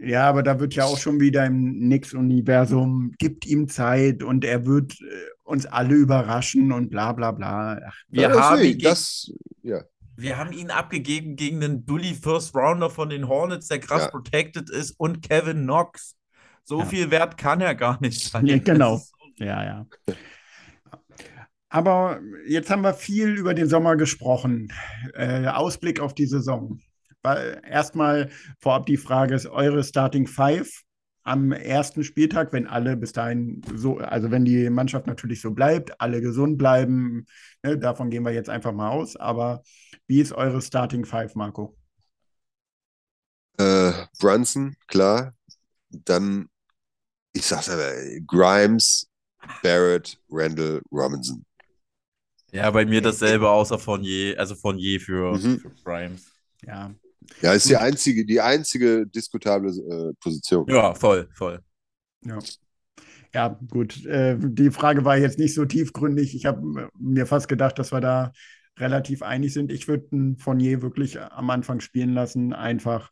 [0.00, 4.64] Ja, aber da wird ja auch schon wieder im Nix-Universum, gibt ihm Zeit und er
[4.64, 5.04] wird äh,
[5.42, 7.80] uns alle überraschen und bla bla bla.
[7.84, 9.82] Ach, Wir, Ja, haben ihn das, ja.
[10.14, 14.10] wir haben ihn abgegeben gegen den Dully First Rounder von den Hornets, der krass Ja.
[14.10, 16.14] protected ist, und Kevin Knox.
[16.68, 16.84] So Ja.
[16.84, 18.44] viel wert kann er gar nicht sein.
[18.46, 18.98] Ja, genau.
[18.98, 19.04] So-
[19.36, 19.86] Ja, ja.
[21.70, 24.70] Aber jetzt haben wir viel über den Sommer gesprochen.
[25.14, 26.78] Äh, Ausblick auf die Saison.
[27.22, 30.82] Erstmal vorab die Frage ist eure Starting Five
[31.24, 36.00] am ersten Spieltag, wenn alle bis dahin so, also wenn die Mannschaft natürlich so bleibt,
[36.00, 37.24] alle gesund bleiben,
[37.62, 39.16] ne, davon gehen wir jetzt einfach mal aus.
[39.16, 39.62] Aber
[40.06, 41.76] wie ist eure Starting Five, Marco?
[43.58, 45.32] Äh, Brunson, klar.
[45.90, 46.48] Dann,
[47.38, 47.92] ich sag's aber,
[48.26, 49.08] Grimes,
[49.62, 51.44] Barrett, Randall, Robinson.
[52.50, 55.60] Ja, bei mir dasselbe, außer Fournier, also Fournier für, Mhm.
[55.60, 56.26] für Grimes.
[56.66, 56.94] Ja,
[57.42, 60.66] Ja, ist die einzige, die einzige diskutable äh, Position.
[60.68, 61.60] Ja, voll, voll.
[62.24, 62.38] Ja.
[63.34, 64.04] Ja, gut.
[64.06, 66.34] Äh, die Frage war jetzt nicht so tiefgründig.
[66.34, 68.32] Ich habe mir fast gedacht, dass wir da
[68.78, 69.70] relativ einig sind.
[69.70, 73.10] Ich würde einen Fournier wirklich am Anfang spielen lassen, einfach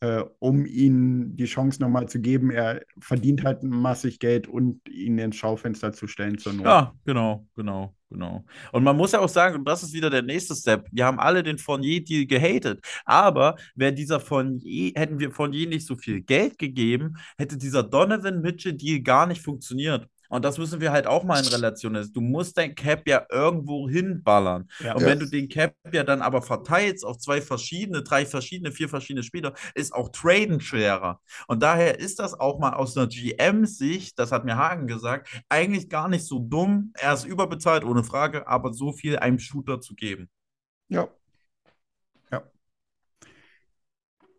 [0.00, 2.50] äh, um ihm die Chance nochmal zu geben.
[2.50, 6.66] Er verdient halt massig Geld und ihn ins Schaufenster zu stellen zur Not.
[6.66, 8.44] Ja, genau, genau, genau.
[8.72, 11.18] Und man muss ja auch sagen, und das ist wieder der nächste Step, wir haben
[11.18, 16.58] alle den Fournier-Deal gehatet, aber wäre dieser Fournier, hätten wir Fournier nicht so viel Geld
[16.58, 20.08] gegeben, hätte dieser Donovan Mitchell-Deal gar nicht funktioniert.
[20.36, 22.12] Und das müssen wir halt auch mal in Relation setzen.
[22.12, 24.68] Du musst dein Cap ja irgendwo hinballern.
[24.80, 24.94] Ja.
[24.94, 28.90] Und wenn du den Cap ja dann aber verteilst auf zwei verschiedene, drei verschiedene, vier
[28.90, 31.22] verschiedene Spieler, ist auch Traden schwerer.
[31.48, 35.88] Und daher ist das auch mal aus einer GM-Sicht, das hat mir Hagen gesagt, eigentlich
[35.88, 36.92] gar nicht so dumm.
[36.98, 40.28] Er ist überbezahlt, ohne Frage, aber so viel einem Shooter zu geben.
[40.88, 41.08] Ja.
[42.30, 42.42] Ja.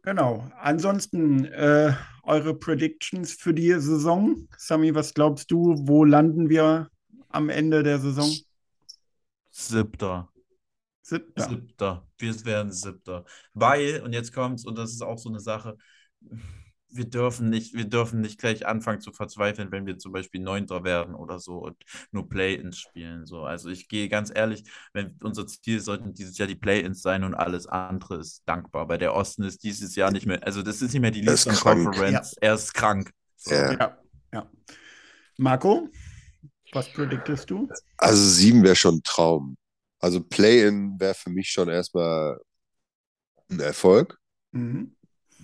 [0.04, 0.48] Genau.
[0.60, 1.94] Ansonsten äh,
[2.28, 4.48] eure Predictions für die Saison.
[4.58, 5.76] Sami, was glaubst du?
[5.88, 6.90] Wo landen wir
[7.30, 8.30] am Ende der Saison?
[9.50, 10.30] Siebter.
[11.02, 11.50] Siebter.
[11.50, 12.08] Siebter.
[12.18, 13.26] Wir werden Siebter.
[13.54, 15.78] Weil, und jetzt kommt's, und das ist auch so eine Sache,
[16.90, 20.84] wir dürfen nicht, wir dürfen nicht gleich anfangen zu verzweifeln, wenn wir zum Beispiel Neunter
[20.84, 21.76] werden oder so und
[22.12, 23.26] nur Play-ins spielen.
[23.26, 23.44] So.
[23.44, 24.64] Also ich gehe ganz ehrlich,
[24.94, 28.88] wenn unser Ziel sollten dieses Jahr die Play-ins sein und alles andere ist dankbar.
[28.90, 31.86] Weil der Osten ist dieses Jahr nicht mehr, also das ist nicht mehr die krank.
[31.86, 33.12] Conference, er ist krank.
[33.36, 33.54] So.
[33.54, 33.74] Ja.
[33.74, 33.98] Ja,
[34.34, 34.52] ja.
[35.38, 35.90] Marco,
[36.72, 37.70] was prediktest du?
[37.98, 39.58] Also sieben wäre schon ein Traum.
[40.00, 42.40] Also Play-in wäre für mich schon erstmal
[43.50, 44.18] ein Erfolg,
[44.52, 44.96] Mhm.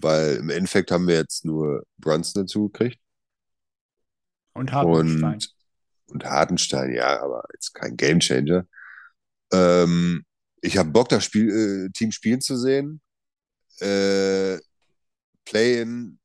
[0.03, 2.99] Weil im Endeffekt haben wir jetzt nur Brunson dazu gekriegt
[4.53, 5.33] Und Hartenstein.
[5.33, 5.55] und,
[6.07, 8.65] und Hartenstein, ja, aber jetzt kein Gamechanger.
[9.51, 10.25] Ähm,
[10.61, 13.01] ich habe Bock, das Spiel, äh, Team spielen zu sehen.
[13.79, 14.59] Äh,
[15.45, 16.19] Play-in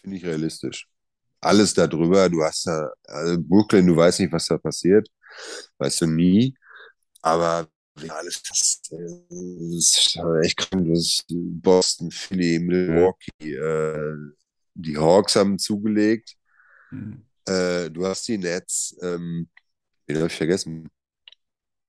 [0.00, 0.88] finde ich realistisch.
[1.40, 5.08] Alles darüber, du hast da, also Brooklyn, du weißt nicht, was da passiert,
[5.78, 6.54] weißt du nie.
[7.22, 7.68] Aber
[8.06, 10.88] ja, alles das, äh, ist echt krank.
[10.88, 14.16] Das ist Boston, Philly, Milwaukee, äh,
[14.74, 16.36] die Hawks haben zugelegt.
[16.90, 17.24] Mhm.
[17.46, 19.48] Äh, du hast die Nets, ähm,
[20.06, 20.88] wen habe ich vergessen?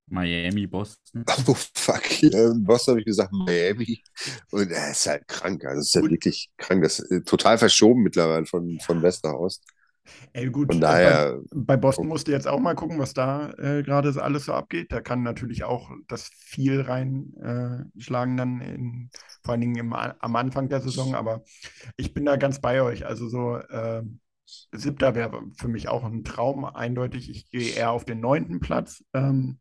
[0.08, 1.24] Miami, Boston.
[1.48, 4.04] Oh fuck, äh, Boston habe ich gesagt, Miami.
[4.52, 5.64] Und er ist halt krank.
[5.66, 6.12] Also es ist ja Gut.
[6.12, 6.84] wirklich krank.
[6.84, 9.62] Das ist äh, total verschoben mittlerweile von, von Westerhaus.
[10.34, 13.14] Ey, gut, Von äh, daher, Bei, bei Boston musst du jetzt auch mal gucken, was
[13.14, 14.92] da äh, gerade alles so abgeht.
[14.92, 19.10] Da kann natürlich auch das viel reinschlagen äh, dann, in,
[19.44, 21.16] vor allen Dingen im, am Anfang der Saison.
[21.16, 21.44] Aber
[21.98, 23.06] ich bin da ganz bei euch.
[23.06, 24.04] Also so äh,
[24.72, 27.30] siebter wäre für mich auch ein Traum, eindeutig.
[27.30, 29.60] Ich gehe eher auf den neunten Platz, ähm,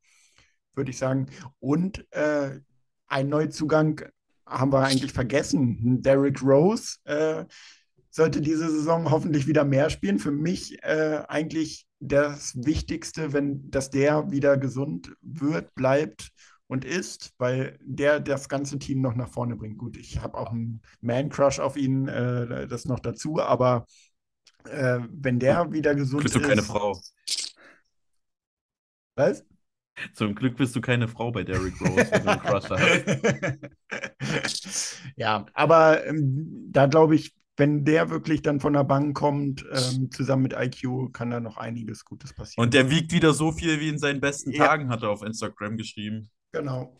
[0.74, 1.26] würde ich sagen.
[1.58, 2.60] Und äh,
[3.08, 4.02] ein Neuzugang
[4.46, 6.02] haben wir eigentlich vergessen.
[6.02, 7.44] Derrick Rose äh,
[8.10, 10.18] sollte diese Saison hoffentlich wieder mehr spielen.
[10.18, 16.30] Für mich äh, eigentlich das Wichtigste, wenn, dass der wieder gesund wird, bleibt
[16.66, 19.78] und ist, weil der das ganze Team noch nach vorne bringt.
[19.78, 23.86] Gut, ich habe auch einen Man-Crush auf ihn, äh, das noch dazu, aber
[24.64, 26.48] äh, wenn der wieder gesund Bist du ist.
[26.48, 26.98] keine Frau.
[29.16, 29.44] Was?
[30.14, 33.04] Zum Glück bist du keine Frau bei Derrick Rose, wenn du einen Crush hast.
[35.16, 40.10] ja, aber ähm, da glaube ich, wenn der wirklich dann von der Bank kommt, ähm,
[40.10, 42.64] zusammen mit IQ, kann da noch einiges Gutes passieren.
[42.64, 44.66] Und der wiegt wieder so viel wie in seinen besten Ja.
[44.66, 46.28] Tagen, hat er auf Instagram geschrieben.
[46.52, 46.96] genau.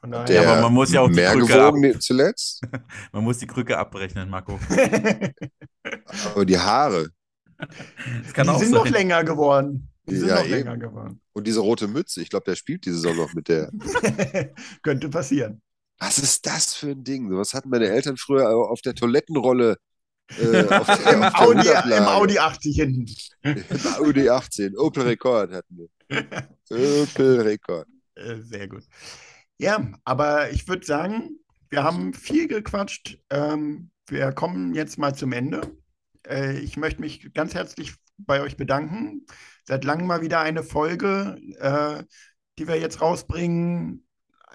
[0.00, 0.26] Von daher.
[0.26, 2.62] Der aber man muss ja auch die mehr Krücke gewogen zuletzt,
[3.12, 4.60] Man muss die Krücke abrechnen, Marco.
[6.34, 7.08] aber die Haare
[7.58, 9.88] Das kann die auch sind noch länger geworden.
[10.08, 10.52] Die sind Ja, noch eben.
[10.52, 11.20] länger geworden.
[11.32, 13.70] und diese rote Mütze, ich glaube, der spielt die Saison noch mit der.
[14.82, 15.60] Könnte passieren.
[15.98, 17.30] Was ist das für ein Ding?
[17.36, 19.76] Was hatten meine Eltern früher auf der Toilettenrolle?
[20.38, 21.68] Äh, auf der, Im auf Audi?
[21.68, 23.06] Im Audi 80 hinten.
[23.42, 24.76] Im Audi 18.
[24.76, 27.02] Opel Rekord hatten wir.
[27.02, 27.86] Opel Rekord.
[28.18, 28.82] Äh, Sehr gut.
[29.58, 31.38] Ja, aber ich würde sagen,
[31.70, 33.20] wir haben viel gequatscht.
[33.30, 35.60] Ähm, wir kommen jetzt mal zum Ende.
[36.26, 39.24] Äh, ich möchte mich ganz herzlich bei euch bedanken.
[39.64, 42.02] Seit langem mal wieder eine Folge, äh,
[42.58, 44.07] die wir jetzt rausbringen.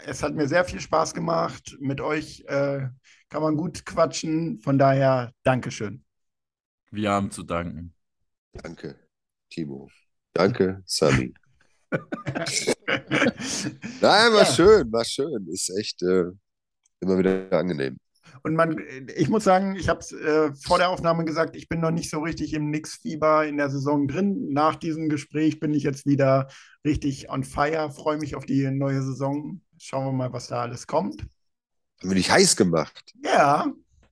[0.05, 1.77] Es hat mir sehr viel Spaß gemacht.
[1.79, 2.87] Mit euch äh,
[3.29, 4.59] kann man gut quatschen.
[4.59, 6.03] Von daher, Dankeschön.
[6.91, 7.93] Wir haben zu danken.
[8.53, 8.95] Danke,
[9.49, 9.89] Timo.
[10.33, 11.33] Danke, Sami.
[11.91, 12.03] Nein,
[14.01, 14.45] war Ja.
[14.45, 15.47] schön, war schön.
[15.51, 16.25] Ist echt äh,
[16.99, 17.97] immer wieder angenehm.
[18.43, 18.77] Und man,
[19.15, 22.09] ich muss sagen, ich habe es äh, vor der Aufnahme gesagt, ich bin noch nicht
[22.09, 24.49] so richtig im Nix-Fieber in der Saison drin.
[24.51, 26.49] Nach diesem Gespräch bin ich jetzt wieder
[26.83, 29.61] richtig on fire, freue mich auf die neue Saison.
[29.78, 31.21] Schauen wir mal, was da alles kommt.
[32.01, 33.13] Haben wir dich heiß gemacht?
[33.24, 33.65] Ja,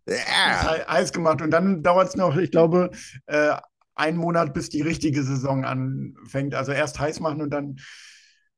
[0.07, 0.75] Ja.
[0.75, 1.41] He- heiß gemacht.
[1.41, 2.91] Und dann dauert es noch, ich glaube,
[3.27, 3.55] äh,
[3.95, 6.55] einen Monat, bis die richtige Saison anfängt.
[6.55, 7.77] Also erst heiß machen und dann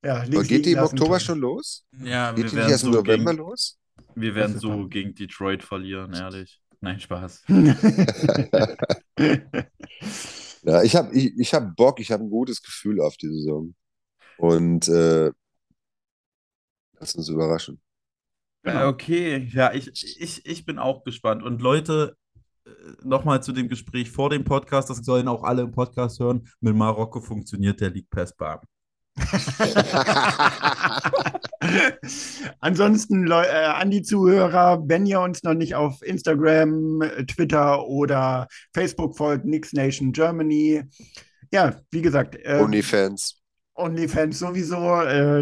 [0.04, 1.86] ja, links geht die im Oktober schon los?
[2.04, 3.80] Ja, Geht wir die nicht werden erst im so November gegen, los?
[4.16, 4.91] wir werden so spannend.
[4.91, 6.62] gegen Detroit verlieren, ehrlich.
[6.82, 7.43] Nein, Spaß.
[10.66, 13.76] Ja, ich habe ich, ich hab Bock, ich habe ein gutes Gefühl auf die Saison.
[14.38, 15.32] Und äh,
[17.04, 17.82] lass uns überraschen.
[18.64, 19.89] Äh, Okay, ja, ich,
[20.20, 21.43] ich, ich bin auch gespannt.
[21.43, 22.16] Und Leute,
[23.04, 26.47] nochmal zu dem Gespräch vor dem Podcast, das sollen auch alle im Podcast hören.
[26.62, 28.62] Mit Marokko funktioniert der League Pass Bar.
[32.60, 38.47] Ansonsten äh, an die Zuhörer, wenn ihr uns noch nicht auf Instagram, äh, Twitter oder
[38.74, 40.84] Facebook folgt, Nix Nation Germany.
[41.51, 43.43] Ja, wie gesagt, äh, OnlyFans.
[43.76, 45.01] OnlyFans sowieso.
[45.01, 45.41] Äh,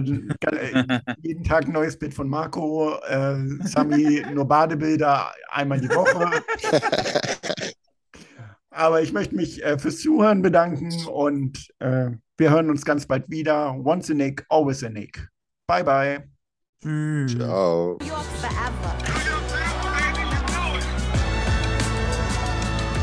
[1.22, 2.96] jeden Tag ein neues Bild von Marco.
[3.08, 6.44] Äh, Sami nur Badebilder einmal die Woche.
[8.70, 13.30] Aber ich möchte mich äh, fürs Zuhören bedanken und äh, wir hören uns ganz bald
[13.30, 13.76] wieder.
[13.84, 15.28] Once a Nick, always a Nick.
[15.68, 16.24] Bye, bye.
[16.82, 17.36] Tschüss.
[17.38, 17.98] Ciao.
[18.00, 18.96] New York forever.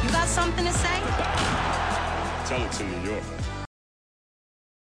[0.02, 1.00] You got something to say?
[2.46, 3.37] Tell it to New York.